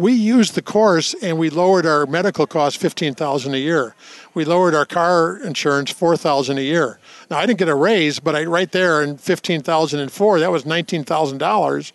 we 0.00 0.12
used 0.12 0.54
the 0.54 0.62
course 0.62 1.14
and 1.22 1.38
we 1.38 1.50
lowered 1.50 1.84
our 1.84 2.06
medical 2.06 2.46
costs 2.46 2.78
15000 2.78 3.54
a 3.54 3.58
year 3.58 3.94
we 4.32 4.44
lowered 4.44 4.74
our 4.74 4.86
car 4.86 5.36
insurance 5.36 5.90
4000 5.90 6.58
a 6.58 6.60
year 6.62 6.98
now 7.30 7.38
i 7.38 7.46
didn't 7.46 7.58
get 7.58 7.68
a 7.68 7.74
raise 7.74 8.18
but 8.18 8.34
i 8.34 8.44
right 8.44 8.72
there 8.72 9.02
in 9.02 9.18
15004 9.18 10.40
that 10.40 10.50
was 10.50 10.64
$19000 10.64 11.92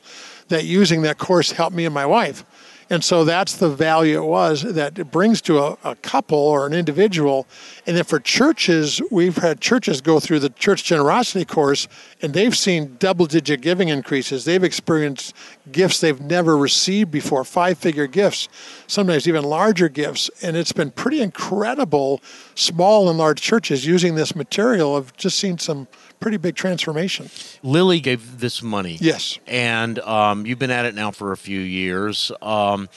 that 0.49 0.63
using 0.65 1.01
that 1.01 1.17
course 1.17 1.51
helped 1.51 1.75
me 1.75 1.85
and 1.85 1.93
my 1.93 2.05
wife 2.05 2.45
and 2.89 3.03
so 3.03 3.23
that's 3.23 3.57
the 3.57 3.69
value 3.69 4.21
it 4.21 4.27
was 4.27 4.61
that 4.61 4.99
it 4.99 5.11
brings 5.11 5.41
to 5.43 5.59
a, 5.59 5.77
a, 5.83 5.95
couple 5.95 6.37
or 6.37 6.67
an 6.67 6.73
individual. 6.73 7.47
And 7.87 7.95
then 7.95 8.03
for 8.03 8.19
churches, 8.19 9.01
we've 9.11 9.37
had 9.37 9.61
churches 9.61 10.01
go 10.01 10.19
through 10.19 10.39
the 10.39 10.49
church 10.49 10.83
generosity 10.83 11.45
course 11.45 11.87
and 12.21 12.33
they've 12.33 12.55
seen 12.57 12.95
double 12.97 13.27
digit 13.27 13.61
giving 13.61 13.89
increases. 13.89 14.45
They've 14.45 14.63
experienced 14.63 15.35
gifts 15.71 15.99
they've 15.99 16.19
never 16.19 16.57
received 16.57 17.11
before, 17.11 17.43
five 17.43 17.77
figure 17.77 18.07
gifts, 18.07 18.47
sometimes 18.87 19.27
even 19.27 19.43
larger 19.43 19.89
gifts. 19.89 20.31
And 20.41 20.57
it's 20.57 20.71
been 20.71 20.91
pretty 20.91 21.21
incredible, 21.21 22.21
small 22.55 23.09
and 23.09 23.17
large 23.17 23.41
churches 23.41 23.85
using 23.85 24.15
this 24.15 24.35
material. 24.35 24.95
I've 24.95 25.15
just 25.15 25.37
seen 25.37 25.59
some 25.59 25.87
pretty 26.19 26.37
big 26.37 26.55
transformation. 26.55 27.29
Lilly 27.61 27.99
gave 27.99 28.39
this 28.39 28.63
money. 28.63 28.97
Yes. 28.99 29.37
And 29.45 29.99
um, 29.99 30.45
you've 30.45 30.59
been 30.59 30.71
at 30.71 30.85
it 30.85 30.95
now 30.95 31.11
for 31.11 31.31
a 31.31 31.37
few 31.37 31.59
years. 31.59 32.31
Um, 32.41 32.89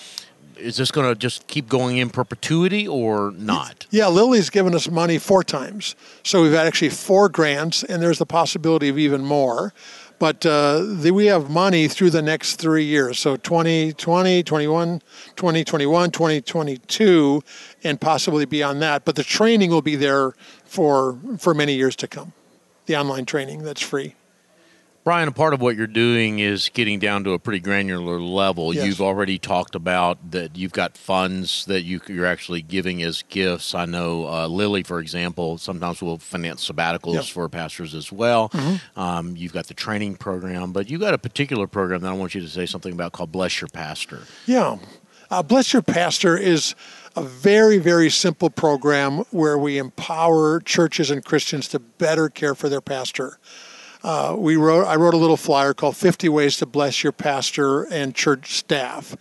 is 0.58 0.76
this 0.76 0.90
going 0.90 1.08
to 1.08 1.18
just 1.18 1.46
keep 1.46 1.68
going 1.68 1.98
in 1.98 2.10
perpetuity 2.10 2.86
or 2.86 3.32
not? 3.32 3.86
Yeah, 3.90 4.08
Lilly's 4.08 4.50
given 4.50 4.74
us 4.74 4.90
money 4.90 5.18
four 5.18 5.42
times. 5.42 5.94
So 6.22 6.42
we've 6.42 6.52
had 6.52 6.66
actually 6.66 6.90
four 6.90 7.28
grants, 7.28 7.82
and 7.84 8.02
there's 8.02 8.18
the 8.18 8.26
possibility 8.26 8.88
of 8.88 8.98
even 8.98 9.24
more. 9.24 9.72
But 10.18 10.44
uh, 10.44 10.82
the, 10.82 11.12
we 11.12 11.26
have 11.26 11.48
money 11.48 11.86
through 11.86 12.10
the 12.10 12.22
next 12.22 12.56
three 12.56 12.84
years. 12.84 13.20
So 13.20 13.36
2020, 13.36 14.42
21, 14.42 15.02
2021, 15.36 16.10
2022, 16.10 17.42
and 17.84 18.00
possibly 18.00 18.44
beyond 18.44 18.82
that. 18.82 19.04
But 19.04 19.14
the 19.14 19.22
training 19.22 19.70
will 19.70 19.82
be 19.82 19.94
there 19.94 20.32
for, 20.64 21.18
for 21.38 21.54
many 21.54 21.74
years 21.74 21.94
to 21.96 22.08
come 22.08 22.32
the 22.88 22.96
online 22.96 23.26
training 23.26 23.62
that's 23.62 23.82
free. 23.82 24.16
Brian, 25.08 25.26
a 25.26 25.32
part 25.32 25.54
of 25.54 25.62
what 25.62 25.74
you're 25.74 25.86
doing 25.86 26.38
is 26.38 26.68
getting 26.68 26.98
down 26.98 27.24
to 27.24 27.32
a 27.32 27.38
pretty 27.38 27.60
granular 27.60 28.20
level. 28.20 28.74
Yes. 28.74 28.84
You've 28.84 29.00
already 29.00 29.38
talked 29.38 29.74
about 29.74 30.32
that 30.32 30.54
you've 30.54 30.74
got 30.74 30.98
funds 30.98 31.64
that 31.64 31.80
you, 31.84 31.98
are 32.22 32.26
actually 32.26 32.60
giving 32.60 33.02
as 33.02 33.22
gifts. 33.22 33.74
I 33.74 33.86
know 33.86 34.28
uh, 34.28 34.46
Lilly, 34.48 34.82
for 34.82 35.00
example, 35.00 35.56
sometimes 35.56 36.02
will 36.02 36.18
finance 36.18 36.70
sabbaticals 36.70 37.14
yep. 37.14 37.24
for 37.24 37.48
pastors 37.48 37.94
as 37.94 38.12
well. 38.12 38.50
Mm-hmm. 38.50 39.00
Um, 39.00 39.34
you've 39.34 39.54
got 39.54 39.68
the 39.68 39.72
training 39.72 40.16
program, 40.16 40.72
but 40.72 40.90
you've 40.90 41.00
got 41.00 41.14
a 41.14 41.18
particular 41.18 41.66
program 41.66 42.02
that 42.02 42.10
I 42.10 42.12
want 42.12 42.34
you 42.34 42.42
to 42.42 42.48
say 42.48 42.66
something 42.66 42.92
about 42.92 43.12
called 43.12 43.32
Bless 43.32 43.62
Your 43.62 43.68
Pastor. 43.68 44.24
Yeah. 44.44 44.76
Uh, 45.30 45.42
Bless 45.42 45.72
Your 45.72 45.80
Pastor 45.80 46.36
is 46.36 46.74
a 47.16 47.22
very, 47.22 47.78
very 47.78 48.10
simple 48.10 48.50
program 48.50 49.20
where 49.30 49.56
we 49.56 49.78
empower 49.78 50.60
churches 50.60 51.10
and 51.10 51.24
Christians 51.24 51.66
to 51.68 51.78
better 51.78 52.28
care 52.28 52.54
for 52.54 52.68
their 52.68 52.82
pastor. 52.82 53.38
Uh, 54.02 54.36
we 54.38 54.56
wrote, 54.56 54.86
I 54.86 54.94
wrote 54.94 55.14
a 55.14 55.18
little 55.18 55.36
flyer 55.36 55.74
called 55.74 55.96
50 55.96 56.28
Ways 56.28 56.56
to 56.58 56.66
Bless 56.66 57.02
Your 57.02 57.12
Pastor 57.12 57.82
and 57.84 58.14
Church 58.14 58.54
Staff. 58.54 59.16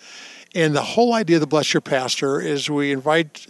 And 0.54 0.76
the 0.76 0.84
whole 0.84 1.13
idea 1.13 1.38
of 1.38 1.42
the 1.42 1.48
Bless 1.48 1.74
Your 1.74 1.82
Pastor 1.82 2.40
is 2.40 2.70
we 2.70 2.92
invite 2.92 3.48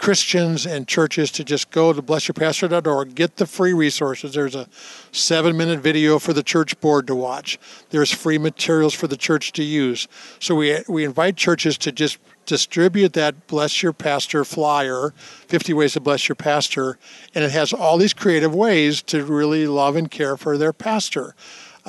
Christians 0.00 0.64
and 0.64 0.88
churches 0.88 1.30
to 1.32 1.44
just 1.44 1.70
go 1.70 1.92
to 1.92 2.00
blessyourpastor.org, 2.00 3.14
get 3.14 3.36
the 3.36 3.44
free 3.44 3.74
resources. 3.74 4.32
There's 4.32 4.54
a 4.54 4.66
seven 5.12 5.58
minute 5.58 5.80
video 5.80 6.18
for 6.18 6.32
the 6.32 6.42
church 6.42 6.80
board 6.80 7.06
to 7.08 7.14
watch, 7.14 7.58
there's 7.90 8.10
free 8.10 8.38
materials 8.38 8.94
for 8.94 9.06
the 9.06 9.16
church 9.16 9.52
to 9.52 9.62
use. 9.62 10.08
So 10.38 10.54
we, 10.54 10.78
we 10.88 11.04
invite 11.04 11.36
churches 11.36 11.76
to 11.78 11.92
just 11.92 12.18
distribute 12.46 13.12
that 13.12 13.46
Bless 13.46 13.82
Your 13.82 13.92
Pastor 13.92 14.42
flyer, 14.42 15.12
50 15.48 15.74
Ways 15.74 15.92
to 15.92 16.00
Bless 16.00 16.30
Your 16.30 16.36
Pastor, 16.36 16.98
and 17.34 17.44
it 17.44 17.50
has 17.50 17.74
all 17.74 17.98
these 17.98 18.14
creative 18.14 18.54
ways 18.54 19.02
to 19.02 19.22
really 19.22 19.66
love 19.66 19.96
and 19.96 20.10
care 20.10 20.38
for 20.38 20.56
their 20.56 20.72
pastor. 20.72 21.34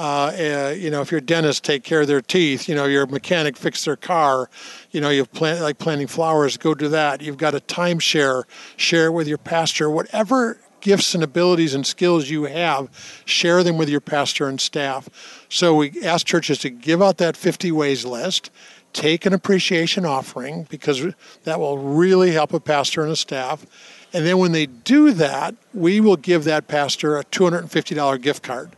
Uh, 0.01 0.31
uh, 0.35 0.75
you 0.75 0.89
know, 0.89 1.01
if 1.01 1.11
you're 1.11 1.21
dentist, 1.21 1.63
take 1.63 1.83
care 1.83 2.01
of 2.01 2.07
their 2.07 2.23
teeth. 2.23 2.67
You 2.67 2.73
know, 2.73 2.85
you're 2.85 3.05
mechanic, 3.05 3.55
fix 3.55 3.85
their 3.85 3.95
car. 3.95 4.49
You 4.89 4.99
know, 4.99 5.09
you've 5.09 5.31
plant 5.31 5.61
like 5.61 5.77
planting 5.77 6.07
flowers, 6.07 6.57
go 6.57 6.73
do 6.73 6.87
that. 6.87 7.21
You've 7.21 7.37
got 7.37 7.53
a 7.53 7.59
timeshare, 7.59 8.45
share 8.77 9.05
it 9.05 9.11
with 9.11 9.27
your 9.27 9.37
pastor. 9.37 9.91
Whatever 9.91 10.59
gifts 10.79 11.13
and 11.13 11.23
abilities 11.23 11.75
and 11.75 11.85
skills 11.85 12.31
you 12.31 12.45
have, 12.45 12.89
share 13.25 13.63
them 13.63 13.77
with 13.77 13.89
your 13.89 14.01
pastor 14.01 14.47
and 14.47 14.59
staff. 14.59 15.45
So 15.49 15.75
we 15.75 15.91
ask 16.03 16.25
churches 16.25 16.57
to 16.59 16.71
give 16.71 16.99
out 16.99 17.19
that 17.19 17.37
50 17.37 17.71
ways 17.71 18.03
list 18.03 18.49
take 18.93 19.25
an 19.25 19.33
appreciation 19.33 20.05
offering 20.05 20.67
because 20.69 21.05
that 21.43 21.59
will 21.59 21.77
really 21.77 22.31
help 22.31 22.53
a 22.53 22.59
pastor 22.59 23.03
and 23.03 23.11
a 23.11 23.15
staff. 23.15 23.65
And 24.13 24.25
then 24.25 24.37
when 24.37 24.51
they 24.51 24.65
do 24.65 25.13
that, 25.13 25.55
we 25.73 26.01
will 26.01 26.17
give 26.17 26.43
that 26.43 26.67
pastor 26.67 27.17
a 27.17 27.23
$250 27.25 28.21
gift 28.21 28.43
card. 28.43 28.71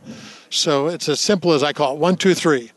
So 0.54 0.86
it's 0.86 1.08
as 1.08 1.20
simple 1.20 1.52
as 1.52 1.62
I 1.64 1.72
call 1.72 1.94
it 1.94 1.98
one, 1.98 2.16
two, 2.16 2.32
three. 2.32 2.70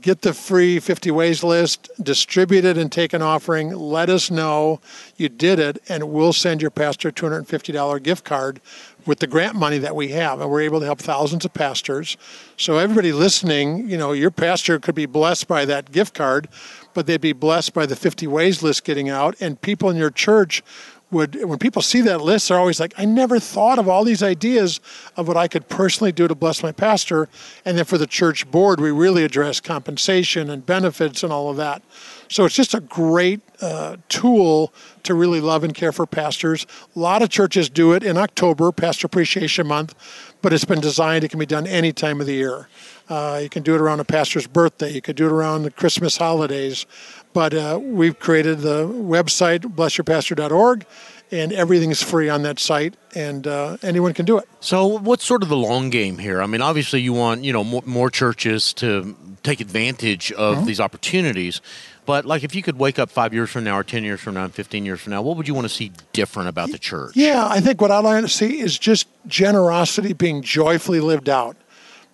Get 0.00 0.22
the 0.22 0.34
free 0.34 0.78
50 0.80 1.10
ways 1.12 1.42
list, 1.42 1.88
distribute 2.02 2.64
it 2.64 2.76
and 2.76 2.90
take 2.90 3.12
an 3.12 3.22
offering. 3.22 3.70
Let 3.70 4.10
us 4.10 4.30
know 4.30 4.80
you 5.16 5.28
did 5.28 5.58
it, 5.58 5.78
and 5.88 6.10
we'll 6.10 6.32
send 6.32 6.60
your 6.60 6.72
pastor 6.72 7.08
a 7.08 7.12
$250 7.12 8.02
gift 8.02 8.24
card 8.24 8.60
with 9.06 9.20
the 9.20 9.26
grant 9.26 9.54
money 9.54 9.78
that 9.78 9.94
we 9.94 10.08
have, 10.08 10.40
and 10.40 10.50
we're 10.50 10.62
able 10.62 10.80
to 10.80 10.86
help 10.86 10.98
thousands 10.98 11.44
of 11.44 11.54
pastors. 11.54 12.16
So 12.56 12.76
everybody 12.76 13.12
listening, 13.12 13.88
you 13.88 13.96
know, 13.96 14.12
your 14.12 14.32
pastor 14.32 14.78
could 14.80 14.96
be 14.96 15.06
blessed 15.06 15.46
by 15.48 15.64
that 15.64 15.92
gift 15.92 16.12
card, 16.12 16.48
but 16.92 17.06
they'd 17.06 17.20
be 17.20 17.32
blessed 17.32 17.72
by 17.72 17.86
the 17.86 17.96
50 17.96 18.26
ways 18.26 18.62
list 18.62 18.84
getting 18.84 19.08
out, 19.08 19.36
and 19.40 19.60
people 19.62 19.88
in 19.88 19.96
your 19.96 20.10
church 20.10 20.62
would 21.10 21.42
when 21.44 21.58
people 21.58 21.80
see 21.82 22.00
that 22.02 22.20
list, 22.20 22.48
they're 22.48 22.58
always 22.58 22.80
like, 22.80 22.92
I 22.98 23.04
never 23.04 23.38
thought 23.38 23.78
of 23.78 23.88
all 23.88 24.04
these 24.04 24.22
ideas 24.22 24.80
of 25.16 25.26
what 25.26 25.36
I 25.36 25.48
could 25.48 25.68
personally 25.68 26.12
do 26.12 26.28
to 26.28 26.34
bless 26.34 26.62
my 26.62 26.72
pastor. 26.72 27.28
And 27.64 27.78
then 27.78 27.84
for 27.84 27.96
the 27.96 28.06
church 28.06 28.50
board, 28.50 28.80
we 28.80 28.90
really 28.90 29.24
address 29.24 29.60
compensation 29.60 30.50
and 30.50 30.64
benefits 30.64 31.22
and 31.22 31.32
all 31.32 31.48
of 31.50 31.56
that. 31.56 31.82
So 32.28 32.44
it's 32.44 32.54
just 32.54 32.74
a 32.74 32.80
great 32.80 33.40
uh, 33.62 33.96
tool 34.10 34.72
to 35.04 35.14
really 35.14 35.40
love 35.40 35.64
and 35.64 35.74
care 35.74 35.92
for 35.92 36.06
pastors. 36.06 36.66
A 36.94 36.98
lot 36.98 37.22
of 37.22 37.30
churches 37.30 37.70
do 37.70 37.94
it 37.94 38.02
in 38.02 38.18
October, 38.18 38.70
Pastor 38.70 39.06
Appreciation 39.06 39.66
Month, 39.66 39.94
but 40.42 40.52
it's 40.52 40.66
been 40.66 40.80
designed, 40.80 41.24
it 41.24 41.30
can 41.30 41.38
be 41.38 41.46
done 41.46 41.66
any 41.66 41.92
time 41.92 42.20
of 42.20 42.26
the 42.26 42.34
year. 42.34 42.68
Uh, 43.08 43.40
you 43.42 43.48
can 43.48 43.62
do 43.62 43.74
it 43.74 43.80
around 43.80 44.00
a 44.00 44.04
pastor's 44.04 44.46
birthday. 44.46 44.92
You 44.92 45.00
could 45.00 45.16
do 45.16 45.26
it 45.26 45.32
around 45.32 45.62
the 45.62 45.70
Christmas 45.70 46.18
holidays. 46.18 46.84
But 47.32 47.54
uh, 47.54 47.78
we've 47.82 48.18
created 48.18 48.60
the 48.60 48.86
website, 48.86 49.60
blessyourpastor.org, 49.60 50.86
and 51.30 51.52
everything's 51.52 52.02
free 52.02 52.28
on 52.28 52.42
that 52.42 52.58
site, 52.58 52.94
and 53.14 53.46
uh, 53.46 53.76
anyone 53.82 54.14
can 54.14 54.24
do 54.24 54.38
it. 54.38 54.48
So, 54.60 54.86
what's 54.86 55.24
sort 55.24 55.42
of 55.42 55.48
the 55.48 55.56
long 55.56 55.90
game 55.90 56.18
here? 56.18 56.40
I 56.40 56.46
mean, 56.46 56.62
obviously, 56.62 57.00
you 57.00 57.12
want 57.12 57.44
you 57.44 57.52
know 57.52 57.64
more, 57.64 57.82
more 57.84 58.10
churches 58.10 58.72
to 58.74 59.16
take 59.42 59.60
advantage 59.60 60.32
of 60.32 60.58
mm-hmm. 60.58 60.66
these 60.66 60.80
opportunities. 60.80 61.60
But 62.06 62.24
like, 62.24 62.42
if 62.42 62.54
you 62.54 62.62
could 62.62 62.78
wake 62.78 62.98
up 62.98 63.10
five 63.10 63.34
years 63.34 63.50
from 63.50 63.64
now, 63.64 63.78
or 63.78 63.84
ten 63.84 64.04
years 64.04 64.20
from 64.20 64.34
now, 64.34 64.44
and 64.44 64.54
fifteen 64.54 64.86
years 64.86 65.00
from 65.00 65.12
now, 65.12 65.22
what 65.22 65.36
would 65.36 65.46
you 65.46 65.54
want 65.54 65.66
to 65.66 65.74
see 65.74 65.92
different 66.12 66.48
about 66.48 66.70
the 66.70 66.78
church? 66.78 67.12
Yeah, 67.14 67.46
I 67.46 67.60
think 67.60 67.80
what 67.80 67.90
I'd 67.90 68.04
like 68.04 68.22
to 68.22 68.28
see 68.28 68.60
is 68.60 68.78
just 68.78 69.06
generosity 69.26 70.14
being 70.14 70.42
joyfully 70.42 71.00
lived 71.00 71.28
out, 71.28 71.56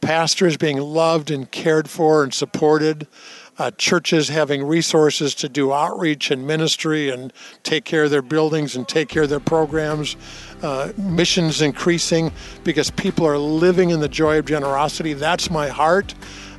pastors 0.00 0.56
being 0.56 0.78
loved 0.78 1.30
and 1.30 1.48
cared 1.50 1.88
for 1.88 2.24
and 2.24 2.34
supported 2.34 3.06
uh, 3.58 3.70
churches 3.72 4.28
having 4.28 4.64
resources 4.64 5.34
to 5.36 5.48
do 5.48 5.72
outreach 5.72 6.30
and 6.30 6.46
ministry 6.46 7.10
and 7.10 7.32
take 7.62 7.84
care 7.84 8.04
of 8.04 8.10
their 8.10 8.22
buildings 8.22 8.74
and 8.74 8.88
take 8.88 9.08
care 9.08 9.24
of 9.24 9.30
their 9.30 9.40
programs, 9.40 10.16
uh, 10.62 10.92
missions 10.96 11.62
increasing 11.62 12.32
because 12.64 12.90
people 12.90 13.26
are 13.26 13.38
living 13.38 13.90
in 13.90 14.00
the 14.00 14.08
joy 14.08 14.38
of 14.38 14.46
generosity. 14.46 15.12
That's 15.12 15.50
my 15.50 15.68
heart. 15.68 16.14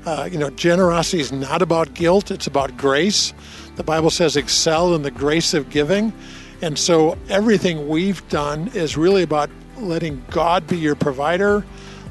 Uh, 0.05 0.29
you 0.31 0.38
know, 0.38 0.49
generosity 0.51 1.19
is 1.19 1.31
not 1.31 1.62
about 1.62 1.93
guilt, 1.95 2.29
it's 2.31 2.47
about 2.47 2.77
grace. 2.77 3.34
The 3.75 3.84
Bible 3.84 4.10
says, 4.10 4.36
excel 4.38 4.93
in 4.95 5.01
the 5.01 5.12
grace 5.12 5.53
of 5.53 5.69
giving. 5.69 6.13
And 6.62 6.79
so 6.79 7.17
everything 7.27 7.89
we've 7.89 8.27
done 8.29 8.69
is 8.69 8.95
really 8.95 9.23
about 9.23 9.49
letting 9.77 10.23
God 10.29 10.67
be 10.67 10.77
your 10.77 10.95
provider, 10.95 11.65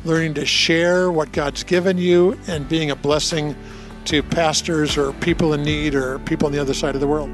learning 0.05 0.35
to 0.35 0.45
share 0.45 1.11
what 1.11 1.33
God's 1.33 1.65
given 1.65 1.97
you, 1.97 2.39
and 2.47 2.69
being 2.69 2.91
a 2.91 2.97
blessing 2.97 3.57
to 4.07 4.23
pastors 4.23 4.97
or 4.97 5.13
people 5.15 5.55
in 5.55 5.63
need 5.63 5.95
or 5.95 6.19
people 6.21 6.47
on 6.47 6.53
the 6.53 6.61
other 6.61 6.75
side 6.75 6.95
of 6.95 7.01
the 7.01 7.07
world. 7.07 7.31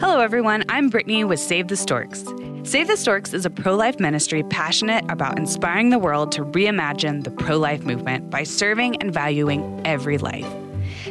Hello, 0.00 0.20
everyone. 0.20 0.64
I'm 0.68 0.88
Brittany 0.88 1.24
with 1.24 1.40
Save 1.40 1.68
the 1.68 1.76
Storks. 1.76 2.24
Save 2.64 2.88
the 2.88 2.96
Storks 2.96 3.32
is 3.32 3.46
a 3.46 3.50
pro 3.50 3.76
life 3.76 4.00
ministry 4.00 4.42
passionate 4.42 5.04
about 5.08 5.38
inspiring 5.38 5.90
the 5.90 5.98
world 5.98 6.32
to 6.32 6.44
reimagine 6.44 7.22
the 7.22 7.30
pro 7.30 7.56
life 7.58 7.84
movement 7.84 8.28
by 8.28 8.42
serving 8.42 8.96
and 9.02 9.12
valuing 9.14 9.80
every 9.84 10.18
life. 10.18 10.65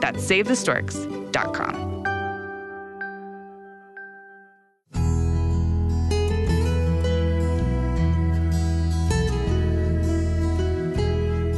That's 0.00 0.18
SaveTheStorks.com. 0.24 1.86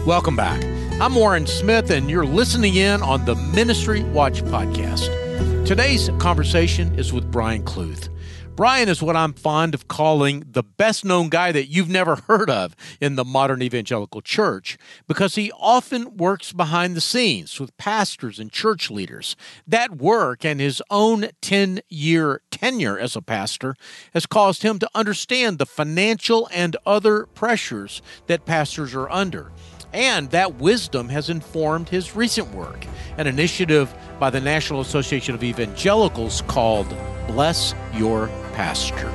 Welcome 0.06 0.36
back. 0.36 0.64
I'm 1.02 1.14
Warren 1.14 1.46
Smith, 1.46 1.90
and 1.90 2.08
you're 2.08 2.24
listening 2.24 2.76
in 2.76 3.02
on 3.02 3.26
the 3.26 3.34
Ministry 3.34 4.02
Watch 4.04 4.42
podcast. 4.44 5.66
Today's 5.66 6.08
conversation 6.18 6.98
is 6.98 7.12
with 7.12 7.30
Brian 7.30 7.62
Kluth. 7.62 8.08
Brian 8.58 8.88
is 8.88 9.00
what 9.00 9.14
I'm 9.14 9.34
fond 9.34 9.72
of 9.72 9.86
calling 9.86 10.42
the 10.44 10.64
best 10.64 11.04
known 11.04 11.28
guy 11.28 11.52
that 11.52 11.68
you've 11.68 11.88
never 11.88 12.16
heard 12.26 12.50
of 12.50 12.74
in 13.00 13.14
the 13.14 13.24
modern 13.24 13.62
evangelical 13.62 14.20
church 14.20 14.76
because 15.06 15.36
he 15.36 15.52
often 15.52 16.16
works 16.16 16.52
behind 16.52 16.96
the 16.96 17.00
scenes 17.00 17.60
with 17.60 17.76
pastors 17.76 18.40
and 18.40 18.50
church 18.50 18.90
leaders. 18.90 19.36
That 19.64 19.98
work 19.98 20.44
and 20.44 20.58
his 20.58 20.82
own 20.90 21.28
10 21.40 21.82
year 21.88 22.40
tenure 22.50 22.98
as 22.98 23.14
a 23.14 23.22
pastor 23.22 23.76
has 24.12 24.26
caused 24.26 24.64
him 24.64 24.80
to 24.80 24.90
understand 24.92 25.60
the 25.60 25.64
financial 25.64 26.48
and 26.52 26.76
other 26.84 27.26
pressures 27.26 28.02
that 28.26 28.44
pastors 28.44 28.92
are 28.92 29.08
under. 29.08 29.52
And 29.92 30.32
that 30.32 30.56
wisdom 30.56 31.10
has 31.10 31.30
informed 31.30 31.90
his 31.90 32.16
recent 32.16 32.52
work, 32.52 32.84
an 33.18 33.28
initiative 33.28 33.94
by 34.18 34.30
the 34.30 34.40
National 34.40 34.80
Association 34.80 35.36
of 35.36 35.44
Evangelicals 35.44 36.42
called 36.48 36.88
Bless 37.28 37.72
Your 37.94 38.28
Pastor. 38.58 39.08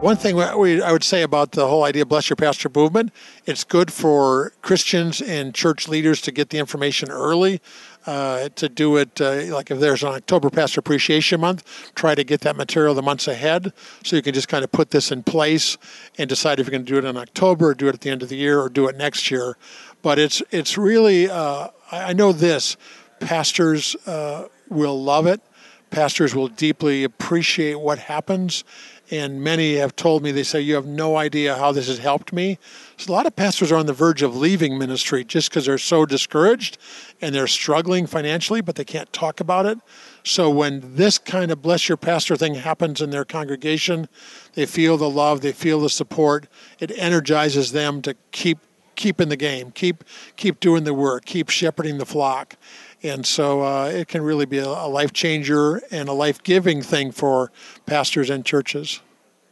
One 0.00 0.16
thing 0.16 0.34
we, 0.58 0.80
I 0.80 0.92
would 0.92 1.04
say 1.04 1.20
about 1.20 1.52
the 1.52 1.68
whole 1.68 1.84
idea 1.84 2.00
of 2.00 2.08
Bless 2.08 2.30
Your 2.30 2.38
Pastor 2.38 2.70
movement, 2.74 3.12
it's 3.44 3.64
good 3.64 3.92
for 3.92 4.54
Christians 4.62 5.20
and 5.20 5.54
church 5.54 5.88
leaders 5.88 6.22
to 6.22 6.32
get 6.32 6.48
the 6.48 6.56
information 6.56 7.10
early. 7.10 7.60
Uh, 8.06 8.48
to 8.54 8.66
do 8.70 8.96
it 8.96 9.20
uh, 9.20 9.54
like 9.54 9.70
if 9.70 9.78
there's 9.78 10.02
an 10.02 10.08
October 10.08 10.48
Pastor 10.48 10.80
Appreciation 10.80 11.38
Month, 11.38 11.92
try 11.94 12.14
to 12.14 12.24
get 12.24 12.40
that 12.40 12.56
material 12.56 12.94
the 12.94 13.02
months 13.02 13.28
ahead 13.28 13.74
so 14.02 14.16
you 14.16 14.22
can 14.22 14.32
just 14.32 14.48
kind 14.48 14.64
of 14.64 14.72
put 14.72 14.90
this 14.90 15.12
in 15.12 15.22
place 15.22 15.76
and 16.16 16.30
decide 16.30 16.58
if 16.58 16.66
you're 16.66 16.70
going 16.70 16.86
to 16.86 16.90
do 16.90 16.96
it 16.96 17.04
in 17.04 17.18
October 17.18 17.68
or 17.68 17.74
do 17.74 17.88
it 17.88 17.94
at 17.94 18.00
the 18.00 18.08
end 18.08 18.22
of 18.22 18.30
the 18.30 18.36
year 18.36 18.58
or 18.58 18.70
do 18.70 18.88
it 18.88 18.96
next 18.96 19.30
year. 19.30 19.58
But 20.00 20.18
it's 20.18 20.42
it's 20.50 20.78
really 20.78 21.28
uh, 21.28 21.68
I 21.92 22.14
know 22.14 22.32
this 22.32 22.78
pastors 23.20 23.96
uh, 24.06 24.48
will 24.70 25.00
love 25.00 25.26
it. 25.26 25.42
Pastors 25.90 26.34
will 26.34 26.48
deeply 26.48 27.04
appreciate 27.04 27.80
what 27.80 27.98
happens. 27.98 28.64
And 29.10 29.42
many 29.42 29.74
have 29.74 29.96
told 29.96 30.22
me 30.22 30.30
they 30.30 30.44
say 30.44 30.60
you 30.60 30.76
have 30.76 30.86
no 30.86 31.16
idea 31.16 31.56
how 31.56 31.72
this 31.72 31.88
has 31.88 31.98
helped 31.98 32.32
me. 32.32 32.58
So 32.96 33.12
a 33.12 33.14
lot 33.14 33.26
of 33.26 33.34
pastors 33.34 33.72
are 33.72 33.76
on 33.76 33.86
the 33.86 33.92
verge 33.92 34.22
of 34.22 34.36
leaving 34.36 34.78
ministry 34.78 35.24
just 35.24 35.50
because 35.50 35.66
they're 35.66 35.78
so 35.78 36.06
discouraged 36.06 36.78
and 37.20 37.34
they're 37.34 37.48
struggling 37.48 38.06
financially 38.06 38.60
but 38.60 38.76
they 38.76 38.84
can't 38.84 39.12
talk 39.12 39.40
about 39.40 39.66
it. 39.66 39.78
So 40.22 40.48
when 40.48 40.94
this 40.94 41.18
kind 41.18 41.50
of 41.50 41.60
bless 41.60 41.88
your 41.88 41.96
pastor 41.96 42.36
thing 42.36 42.54
happens 42.54 43.00
in 43.00 43.10
their 43.10 43.24
congregation 43.24 44.08
they 44.54 44.66
feel 44.66 44.96
the 44.96 45.10
love 45.10 45.40
they 45.40 45.52
feel 45.52 45.80
the 45.80 45.90
support. 45.90 46.46
It 46.78 46.92
energizes 46.96 47.72
them 47.72 48.02
to 48.02 48.14
keep 48.30 48.58
keep 48.96 49.20
in 49.20 49.30
the 49.30 49.36
game 49.36 49.70
keep 49.70 50.04
keep 50.36 50.60
doing 50.60 50.84
the 50.84 50.92
work 50.92 51.24
keep 51.24 51.48
shepherding 51.48 51.96
the 51.96 52.04
flock 52.04 52.56
and 53.02 53.24
so 53.26 53.62
uh, 53.62 53.86
it 53.86 54.08
can 54.08 54.22
really 54.22 54.46
be 54.46 54.58
a, 54.58 54.66
a 54.66 54.88
life 54.88 55.12
changer 55.12 55.82
and 55.90 56.08
a 56.08 56.12
life 56.12 56.42
giving 56.42 56.82
thing 56.82 57.12
for 57.12 57.50
pastors 57.86 58.30
and 58.30 58.44
churches. 58.44 59.00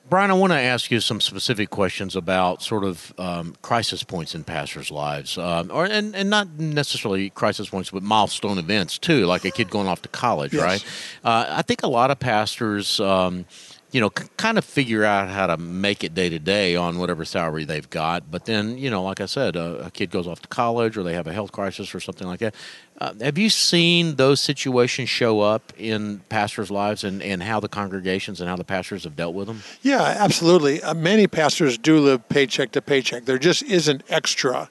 Brian, 0.09 0.31
I 0.31 0.35
want 0.35 0.55
to 0.55 0.59
ask 0.59 0.91
you 0.91 1.01
some 1.01 1.21
specific 1.21 1.69
questions 1.69 2.17
about 2.17 2.63
sort 2.63 2.83
of 2.83 3.13
um, 3.19 3.55
crisis 3.61 4.03
points 4.03 4.35
in 4.35 4.43
pastors' 4.43 4.91
lives, 4.91 5.37
um, 5.37 5.71
or 5.71 5.85
and, 5.85 6.17
and 6.17 6.31
not 6.31 6.59
necessarily 6.59 7.29
crisis 7.31 7.69
points, 7.69 7.91
but 7.91 8.03
milestone 8.03 8.57
events 8.57 8.97
too, 8.97 9.27
like 9.27 9.45
a 9.45 9.51
kid 9.51 9.69
going 9.69 9.87
off 9.87 10.01
to 10.03 10.09
college, 10.09 10.55
yes. 10.55 10.63
right? 10.63 10.85
Uh, 11.23 11.47
I 11.51 11.63
think 11.63 11.83
a 11.83 11.89
lot 11.89 12.11
of 12.11 12.19
pastors. 12.19 13.01
Um, 13.01 13.45
you 13.91 14.01
know, 14.01 14.11
c- 14.17 14.27
kind 14.37 14.59
of 14.59 14.65
figure 14.65 15.05
out 15.05 15.29
how 15.29 15.47
to 15.47 15.57
make 15.57 16.05
it 16.05 16.15
day 16.15 16.29
to 16.29 16.39
day 16.39 16.77
on 16.77 16.99
whatever 16.99 17.25
salary 17.25 17.65
they've 17.65 17.89
got. 17.89 18.31
But 18.31 18.45
then, 18.45 18.77
you 18.77 18.91
know, 18.91 19.03
like 19.03 19.21
I 19.21 19.27
said, 19.27 19.57
a, 19.57 19.87
a 19.87 19.91
kid 19.91 20.11
goes 20.11 20.27
off 20.27 20.43
to 20.43 20.49
college 20.49 20.97
or 20.97 21.03
they 21.03 21.15
have 21.15 21.27
a 21.27 21.33
health 21.33 21.53
crisis 21.53 21.95
or 21.95 22.01
something 22.01 22.27
like 22.27 22.41
that. 22.41 22.55
Uh, 23.01 23.15
have 23.21 23.39
you 23.39 23.49
seen 23.49 24.17
those 24.17 24.41
situations 24.41 25.09
show 25.09 25.41
up 25.41 25.73
in 25.79 26.19
pastors' 26.29 26.71
lives 26.71 27.05
and, 27.05 27.23
and 27.23 27.43
how 27.43 27.61
the 27.61 27.69
congregations 27.69 28.41
and 28.41 28.51
how 28.51 28.57
the 28.57 28.65
pastors 28.65 29.05
have 29.05 29.17
dealt 29.17 29.35
with 29.35 29.47
them? 29.47 29.63
Yeah, 29.83 30.03
absolutely. 30.03 30.83
Uh, 30.83 30.95
many 30.95 31.27
pastors 31.27 31.79
do 31.79 31.99
live 31.99 32.29
paycheck 32.29 32.73
to 32.73 32.83
paycheck. 32.83 33.25
There 33.25 33.39
just 33.39 33.63
isn't 33.63 34.03
extra. 34.09 34.69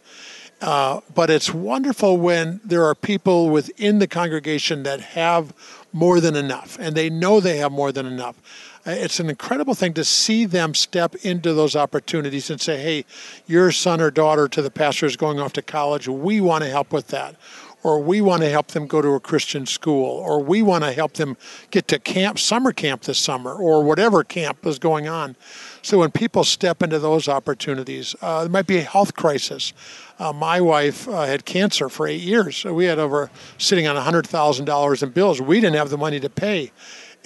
Uh, 0.59 1.01
but 1.13 1.29
it's 1.29 1.53
wonderful 1.53 2.17
when 2.17 2.59
there 2.63 2.83
are 2.83 2.95
people 2.95 3.49
within 3.49 3.99
the 3.99 4.07
congregation 4.07 4.83
that 4.83 4.99
have 4.99 5.53
more 5.93 6.19
than 6.19 6.35
enough 6.35 6.77
and 6.79 6.95
they 6.95 7.09
know 7.09 7.39
they 7.39 7.57
have 7.57 7.71
more 7.71 7.91
than 7.91 8.05
enough. 8.05 8.35
It's 8.87 9.19
an 9.19 9.29
incredible 9.29 9.73
thing 9.73 9.93
to 9.95 10.05
see 10.05 10.45
them 10.45 10.73
step 10.73 11.13
into 11.15 11.53
those 11.53 11.75
opportunities 11.75 12.49
and 12.49 12.61
say, 12.61 12.77
hey, 12.77 13.05
your 13.45 13.71
son 13.71 13.99
or 13.99 14.09
daughter 14.09 14.47
to 14.47 14.61
the 14.61 14.71
pastor 14.71 15.05
is 15.05 15.17
going 15.17 15.39
off 15.39 15.51
to 15.53 15.61
college. 15.61 16.07
We 16.07 16.39
want 16.39 16.63
to 16.63 16.69
help 16.69 16.93
with 16.93 17.07
that. 17.07 17.35
or 17.83 17.99
we 17.99 18.21
want 18.21 18.41
to 18.41 18.49
help 18.49 18.67
them 18.67 18.87
go 18.87 19.01
to 19.01 19.09
a 19.09 19.19
Christian 19.19 19.65
school, 19.65 20.17
or 20.19 20.41
we 20.43 20.61
want 20.61 20.83
to 20.83 20.91
help 20.91 21.13
them 21.13 21.37
get 21.69 21.87
to 21.87 21.99
camp, 21.99 22.39
summer 22.39 22.73
camp 22.73 23.03
this 23.03 23.19
summer, 23.19 23.53
or 23.53 23.83
whatever 23.83 24.23
camp 24.23 24.65
is 24.65 24.79
going 24.79 25.07
on. 25.07 25.35
So 25.83 25.99
when 25.99 26.11
people 26.11 26.43
step 26.43 26.81
into 26.81 26.99
those 26.99 27.29
opportunities, 27.29 28.15
uh, 28.21 28.41
there 28.41 28.49
might 28.49 28.67
be 28.67 28.79
a 28.79 28.83
health 28.83 29.15
crisis. 29.15 29.73
Uh, 30.19 30.33
my 30.33 30.59
wife 30.59 31.07
uh, 31.07 31.25
had 31.25 31.45
cancer 31.45 31.87
for 31.87 32.07
eight 32.07 32.21
years. 32.21 32.57
So 32.57 32.73
we 32.73 32.85
had 32.85 32.99
over 32.99 33.29
sitting 33.57 33.87
on 33.87 33.95
$100,000 33.95 35.03
in 35.03 35.09
bills. 35.11 35.39
We 35.39 35.61
didn't 35.61 35.75
have 35.75 35.89
the 35.89 35.97
money 35.97 36.19
to 36.19 36.29
pay. 36.29 36.71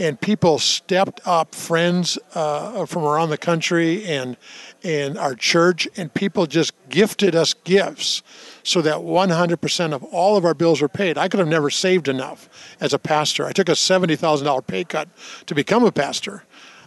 And 0.01 0.19
people 0.19 0.57
stepped 0.57 1.21
up, 1.25 1.53
friends 1.53 2.17
uh, 2.33 2.87
from 2.87 3.03
around 3.03 3.29
the 3.29 3.37
country 3.37 4.03
and, 4.05 4.35
and 4.83 5.15
our 5.15 5.35
church, 5.35 5.87
and 5.95 6.11
people 6.11 6.47
just 6.47 6.73
gifted 6.89 7.35
us 7.35 7.53
gifts 7.53 8.23
so 8.63 8.81
that 8.81 8.95
100% 8.95 9.93
of 9.93 10.03
all 10.05 10.37
of 10.37 10.43
our 10.43 10.55
bills 10.55 10.81
were 10.81 10.89
paid. 10.89 11.19
I 11.19 11.27
could 11.27 11.39
have 11.39 11.47
never 11.47 11.69
saved 11.69 12.07
enough 12.07 12.49
as 12.79 12.93
a 12.93 12.97
pastor. 12.97 13.45
I 13.45 13.51
took 13.51 13.69
a 13.69 13.73
$70,000 13.73 14.65
pay 14.65 14.83
cut 14.85 15.07
to 15.45 15.53
become 15.53 15.85
a 15.85 15.91
pastor. 15.91 16.45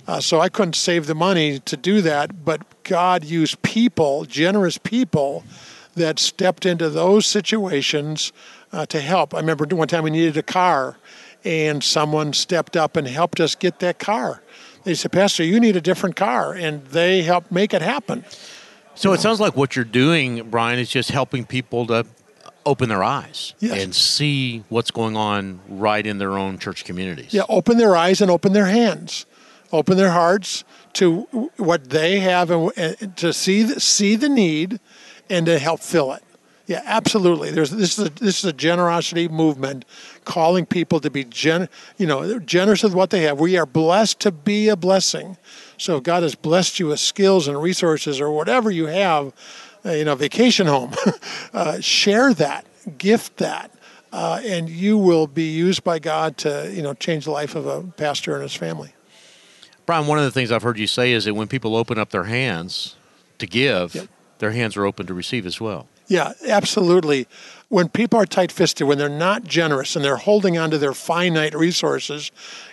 Uh, 0.09 0.18
so 0.18 0.40
I 0.40 0.48
couldn't 0.48 0.74
save 0.74 1.07
the 1.07 1.14
money 1.14 1.61
to 1.61 1.77
do 1.77 2.00
that, 2.00 2.44
but 2.44 2.62
God 2.83 3.22
used 3.22 3.62
people, 3.62 4.24
generous 4.24 4.77
people, 4.77 5.44
that 5.94 6.18
stepped 6.18 6.66
into 6.66 6.90
those 6.90 7.27
situations 7.27 8.33
uh, 8.72 8.85
to 8.87 9.00
help. 9.00 9.35
I 9.35 9.38
remember 9.38 9.64
one 9.77 9.87
time 9.87 10.03
we 10.03 10.11
needed 10.11 10.37
a 10.37 10.42
car, 10.42 10.96
and 11.44 11.83
someone 11.85 12.33
stepped 12.33 12.76
up 12.76 12.96
and 12.96 13.07
helped 13.07 13.40
us 13.40 13.54
get 13.54 13.78
that 13.80 13.98
car. 13.98 14.42
They 14.85 14.94
said, 14.94 15.12
Pastor, 15.12 15.44
you 15.44 15.61
need 15.61 15.76
a 15.76 15.80
different 15.80 16.16
car, 16.16 16.52
and 16.54 16.85
they 16.87 17.22
helped 17.22 17.50
make 17.52 17.72
it 17.72 17.83
happen. 17.83 18.24
So 18.94 19.12
it 19.12 19.20
sounds 19.20 19.40
like 19.40 19.57
what 19.57 19.76
you're 19.76 19.85
doing, 19.85 20.48
Brian, 20.50 20.78
is 20.78 20.88
just 20.90 21.11
helping 21.11 21.44
people 21.44 21.87
to 21.88 22.07
open 22.66 22.88
their 22.88 23.02
eyes 23.04 23.54
Yes. 23.59 23.83
and 23.85 23.94
see 23.94 24.64
what's 24.70 24.90
going 24.90 25.16
on 25.16 25.61
right 25.68 26.07
in 26.07 26.18
their 26.18 26.38
own 26.38 26.59
church 26.59 26.85
communities. 26.85 27.33
Yeah, 27.35 27.42
open 27.48 27.76
their 27.76 27.94
eyes 27.94 28.20
and 28.22 28.30
open 28.30 28.52
their 28.54 28.66
hands, 28.66 29.26
open 29.72 29.96
their 29.98 30.12
hearts 30.12 30.64
to 30.94 31.22
what 31.59 31.90
they 31.90 32.20
have 32.20 32.50
and, 32.50 32.72
and 32.76 33.16
to 33.18 33.33
see 33.35 33.64
the, 33.64 33.80
see 33.80 34.16
the 34.16 34.30
need 34.30 34.80
and 35.28 35.44
to 35.46 35.59
help 35.59 35.80
fill 35.80 36.12
it. 36.14 36.22
Yeah, 36.66 36.81
absolutely. 36.87 37.50
There's 37.50 37.70
this 37.70 37.98
is 37.98 38.07
a, 38.07 38.11
this 38.11 38.38
is 38.38 38.44
a 38.46 38.53
generosity 38.53 39.29
movement, 39.29 39.85
calling 40.24 40.64
people 40.64 40.98
to 41.00 41.11
be 41.11 41.24
gen, 41.24 41.68
you 41.98 42.07
know, 42.07 42.38
generous 42.38 42.83
with 42.83 42.94
what 42.94 43.11
they 43.11 43.22
have. 43.22 43.38
We 43.38 43.59
are 43.59 43.66
blessed 43.66 44.20
to 44.20 44.33
be 44.33 44.68
a 44.70 44.77
blessing. 44.77 45.37
So 45.77 45.98
if 45.98 46.05
God 46.05 46.22
has 46.22 46.35
blessed 46.35 46.81
you 46.81 46.87
with 46.87 47.00
skills 47.00 47.48
and 47.48 47.61
resources 47.61 48.18
or 48.18 48.31
whatever 48.31 48.70
you 48.70 48.87
have, 48.87 49.35
uh, 49.85 49.90
you 49.90 50.07
know, 50.07 50.14
vacation 50.14 50.66
home, 50.66 50.94
uh, 51.53 51.81
share 51.81 52.33
that, 52.35 52.64
gift 52.96 53.37
that. 53.38 53.70
Uh, 54.11 54.40
and 54.44 54.70
you 54.70 54.96
will 54.96 55.27
be 55.27 55.50
used 55.53 55.85
by 55.85 55.98
God 55.98 56.38
to, 56.38 56.70
you 56.72 56.83
know, 56.83 56.94
change 56.94 57.24
the 57.24 57.31
life 57.33 57.57
of 57.57 57.66
a 57.66 57.83
pastor 57.83 58.33
and 58.35 58.42
his 58.42 58.55
family. 58.55 58.94
Brian, 59.85 60.07
one 60.07 60.16
of 60.18 60.24
the 60.24 60.31
things 60.31 60.50
I've 60.50 60.62
heard 60.62 60.79
you 60.79 60.87
say 60.87 61.12
is 61.12 61.27
that 61.27 61.35
when 61.35 61.48
people 61.48 61.77
open 61.77 61.98
up 61.98 62.11
their 62.11 62.24
hands 62.24 62.96
to 63.38 63.46
give, 63.46 63.94
Yep. 63.94 64.09
their 64.38 64.53
hands 64.53 64.77
are 64.79 64.87
open 64.87 65.07
to 65.09 65.12
receive 65.14 65.44
as 65.44 65.61
well. 65.61 65.88
Yeah, 66.07 66.33
absolutely. 66.47 67.27
When 67.69 67.88
people 67.88 68.21
are 68.21 68.27
tight 68.27 68.53
fisted, 68.53 68.87
when 68.87 68.99
they're 68.99 69.09
not 69.09 69.45
generous 69.45 69.97
and 69.97 70.05
they're 70.05 70.17
holding 70.17 70.59
on 70.59 70.71
to 70.71 70.79
their 70.79 70.93
finite 70.93 71.55
resources, 71.55 72.31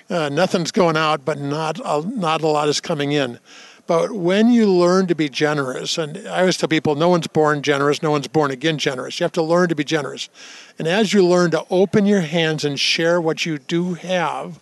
uh, 0.10 0.30
nothing's 0.30 0.72
going 0.72 0.98
out, 0.98 1.24
but 1.24 1.40
not 1.40 1.80
a, 1.84 2.02
not 2.08 2.42
a 2.42 2.48
lot 2.48 2.68
is 2.68 2.82
coming 2.82 3.12
in. 3.14 3.40
But 3.88 4.12
when 4.12 4.52
you 4.52 4.72
learn 4.72 5.08
to 5.08 5.16
be 5.16 5.28
generous, 5.28 5.98
and 5.98 6.18
I 6.28 6.42
always 6.42 6.58
tell 6.58 6.70
people, 6.70 6.96
no 6.96 7.10
one's 7.10 7.28
born 7.28 7.62
generous, 7.62 8.02
no 8.02 8.12
one's 8.12 8.28
born 8.28 8.52
again 8.52 8.78
generous. 8.78 9.20
You 9.20 9.24
have 9.24 9.32
to 9.34 9.42
learn 9.42 9.70
to 9.70 9.76
be 9.76 9.84
generous. 9.84 10.30
And 10.78 10.88
as 10.88 11.14
you 11.14 11.26
learn 11.26 11.52
to 11.52 11.66
open 11.70 12.06
your 12.06 12.22
hands 12.22 12.64
and 12.64 12.80
share 12.80 13.20
what 13.20 13.46
you 13.46 13.58
do 13.58 13.96
have, 13.96 14.60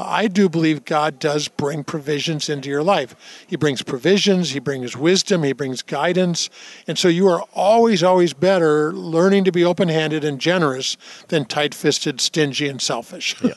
I 0.00 0.28
do 0.28 0.48
believe 0.48 0.84
God 0.84 1.18
does 1.18 1.48
bring 1.48 1.84
provisions 1.84 2.48
into 2.48 2.68
your 2.68 2.82
life. 2.82 3.14
He 3.46 3.56
brings 3.56 3.82
provisions, 3.82 4.50
He 4.50 4.58
brings 4.58 4.96
wisdom, 4.96 5.42
He 5.42 5.52
brings 5.52 5.82
guidance. 5.82 6.50
And 6.86 6.98
so 6.98 7.08
you 7.08 7.28
are 7.28 7.42
always, 7.54 8.02
always 8.02 8.32
better 8.32 8.92
learning 8.92 9.44
to 9.44 9.52
be 9.52 9.64
open 9.64 9.88
handed 9.88 10.24
and 10.24 10.40
generous 10.40 10.96
than 11.28 11.44
tight 11.44 11.74
fisted, 11.74 12.20
stingy, 12.20 12.68
and 12.68 12.80
selfish. 12.80 13.36
yeah. 13.42 13.54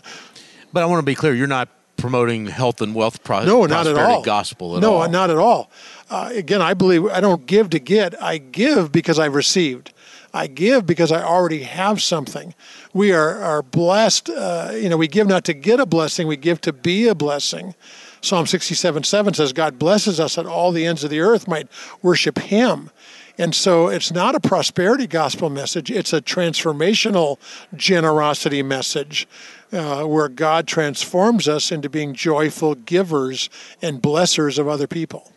But 0.71 0.84
I 0.84 0.86
want 0.86 0.99
to 0.99 1.06
be 1.06 1.15
clear, 1.15 1.34
you're 1.34 1.47
not 1.47 1.69
promoting 1.97 2.47
health 2.47 2.82
and 2.82 2.95
wealth 2.95 3.23
pro- 3.23 3.43
no, 3.43 3.65
not 3.65 3.86
at 3.86 3.97
all. 3.97 4.21
gospel 4.21 4.78
at 4.78 4.82
no, 4.82 4.95
all. 4.95 5.10
not 5.10 5.30
at 5.30 5.38
all. 5.38 5.69
Uh, 6.10 6.30
again, 6.34 6.62
I 6.62 6.73
believe 6.73 7.06
I 7.06 7.19
don't 7.19 7.45
give 7.45 7.69
to 7.71 7.80
get, 7.80 8.21
I 8.21 8.38
give 8.38 8.91
because 8.91 9.19
I've 9.19 9.36
received. 9.36 9.93
I 10.34 10.48
give 10.48 10.86
because 10.86 11.12
I 11.12 11.24
already 11.24 11.63
have 11.63 12.02
something. 12.02 12.54
We 12.94 13.12
are, 13.12 13.42
are 13.42 13.62
blessed. 13.62 14.30
Uh, 14.30 14.72
you 14.74 14.89
know, 14.89 14.98
we 14.98 15.08
give 15.08 15.28
not 15.28 15.44
to 15.46 15.54
get 15.54 15.80
a 15.80 15.86
blessing, 15.86 16.28
we 16.28 16.38
give 16.38 16.62
to 16.62 16.74
be 16.74 17.08
a 17.08 17.15
blessing. 17.15 17.76
Psalm 18.22 18.46
67 18.46 19.04
7 19.04 19.34
says, 19.34 19.54
God 19.54 19.80
blesses 19.80 20.20
us 20.20 20.36
that 20.36 20.46
all 20.46 20.72
the 20.72 20.86
ends 20.86 21.04
of 21.04 21.10
the 21.10 21.22
earth 21.22 21.48
might 21.48 21.68
worship 22.02 22.38
Him. 22.38 22.89
And 23.38 23.56
so 23.56 23.88
it's 23.88 24.12
not 24.12 24.36
a 24.36 24.39
prosperity 24.42 25.08
gospel 25.08 25.50
message, 25.50 25.89
it's 25.89 26.12
a 26.12 26.22
transformational 26.22 27.38
generosity 27.74 28.62
message 28.62 29.28
uh, 29.72 30.04
where 30.04 30.28
God 30.28 30.68
transforms 30.68 31.48
us 31.48 31.72
into 31.72 31.89
being 31.89 32.13
joyful 32.13 32.76
givers 32.76 33.50
and 33.82 34.02
blessers 34.02 34.60
of 34.60 34.68
other 34.68 34.88
people. 34.88 35.32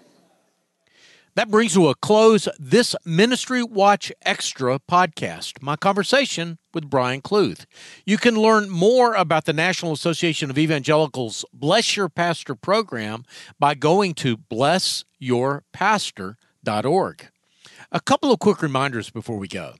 That 1.34 1.50
brings 1.50 1.72
to 1.72 1.88
a 1.88 1.94
close 1.94 2.46
this 2.58 2.94
Ministry 3.06 3.62
Watch 3.62 4.12
Extra 4.20 4.78
podcast, 4.78 5.62
my 5.62 5.76
conversation 5.76 6.58
with 6.74 6.90
Brian 6.90 7.22
Kluth. 7.22 7.64
You 8.04 8.18
can 8.18 8.34
learn 8.34 8.68
more 8.68 9.14
about 9.14 9.46
the 9.46 9.54
National 9.54 9.92
Association 9.92 10.50
of 10.50 10.58
Evangelicals 10.58 11.46
Bless 11.54 11.96
Your 11.96 12.10
Pastor 12.10 12.54
program 12.54 13.24
by 13.58 13.74
going 13.74 14.12
to 14.16 14.36
blessyourpastor.org. 14.36 17.28
A 17.94 18.00
couple 18.00 18.32
of 18.32 18.38
quick 18.38 18.62
reminders 18.62 19.10
before 19.10 19.36
we 19.36 19.48
go. 19.48 19.74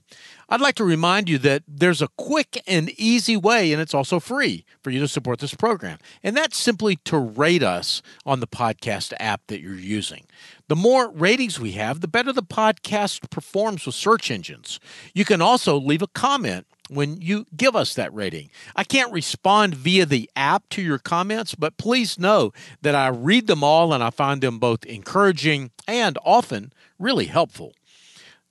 I'd 0.51 0.61
like 0.61 0.75
to 0.75 0.85
remind 0.85 1.31
you 1.31 1.39
that 1.39 1.63
there's 1.67 2.03
a 2.03 2.09
quick 2.19 2.63
and 2.67 2.91
easy 3.01 3.39
way, 3.39 3.73
and 3.73 3.81
it's 3.81 3.95
also 3.95 4.21
free 4.21 4.67
for 4.83 4.91
you 4.91 5.01
to 5.01 5.09
support 5.09 5.39
this 5.39 5.55
program. 5.55 5.97
And 6.23 6.37
that's 6.37 6.59
simply 6.59 6.97
to 7.07 7.17
rate 7.17 7.63
us 7.63 8.03
on 8.27 8.41
the 8.41 8.47
podcast 8.47 9.15
app 9.19 9.47
that 9.47 9.63
you're 9.63 9.77
using. 9.77 10.27
The 10.69 10.77
more 10.77 11.11
ratings 11.11 11.59
we 11.59 11.73
have, 11.73 12.03
the 12.03 12.07
better 12.07 12.35
the 12.35 12.43
podcast 12.43 13.31
performs 13.31 13.87
with 13.87 13.95
search 13.95 14.31
engines. 14.31 14.79
You 15.15 15.25
can 15.25 15.41
also 15.41 15.81
leave 15.81 16.03
a 16.03 16.07
comment 16.07 16.67
when 16.91 17.19
you 17.23 17.47
give 17.57 17.75
us 17.75 17.95
that 17.95 18.13
rating. 18.13 18.51
I 18.77 18.85
can't 18.85 19.11
respond 19.11 19.75
via 19.75 20.05
the 20.05 20.29
app 20.37 20.69
to 20.71 20.83
your 20.83 20.99
comments, 20.99 21.55
but 21.55 21.79
please 21.79 22.19
know 22.19 22.53
that 22.83 22.95
I 22.95 23.09
read 23.09 23.47
them 23.47 23.65
all 23.65 23.95
and 23.95 24.05
I 24.05 24.11
find 24.11 24.43
them 24.43 24.59
both 24.59 24.85
encouraging 24.85 25.71
and 25.89 26.19
often 26.23 26.75
really 26.99 27.27
helpful. 27.27 27.73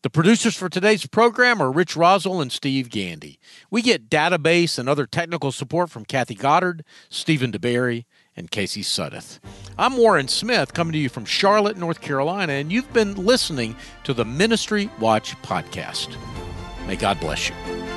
The 0.04 0.10
producers 0.10 0.58
for 0.58 0.68
today's 0.68 1.06
program 1.06 1.62
are 1.62 1.72
Rich 1.72 1.96
Roswell 1.96 2.42
and 2.42 2.52
Steve 2.52 2.90
Gandy. 2.90 3.38
We 3.70 3.84
get 3.84 4.10
database 4.10 4.80
and 4.80 4.90
other 4.90 5.06
technical 5.06 5.52
support 5.52 5.92
from 5.92 6.06
Kathy 6.06 6.34
Goddard, 6.34 6.84
Stephen 7.10 7.52
DeBerry, 7.52 8.06
and 8.36 8.50
Casey 8.50 8.82
Suddeth. 8.82 9.38
I'm 9.78 9.98
Warren 9.98 10.28
Smith 10.28 10.74
coming 10.74 10.94
to 10.94 10.98
you 10.98 11.08
from 11.08 11.26
Charlotte, 11.26 11.78
North 11.78 12.02
Carolina, 12.02 12.54
and 12.54 12.72
you've 12.72 12.92
been 12.94 13.14
listening 13.14 13.76
to 14.04 14.16
the 14.16 14.26
Ministry 14.26 14.90
Watch 15.00 15.40
podcast. 15.44 16.16
May 16.88 16.96
God 16.96 17.20
bless 17.20 17.50
you. 17.50 17.91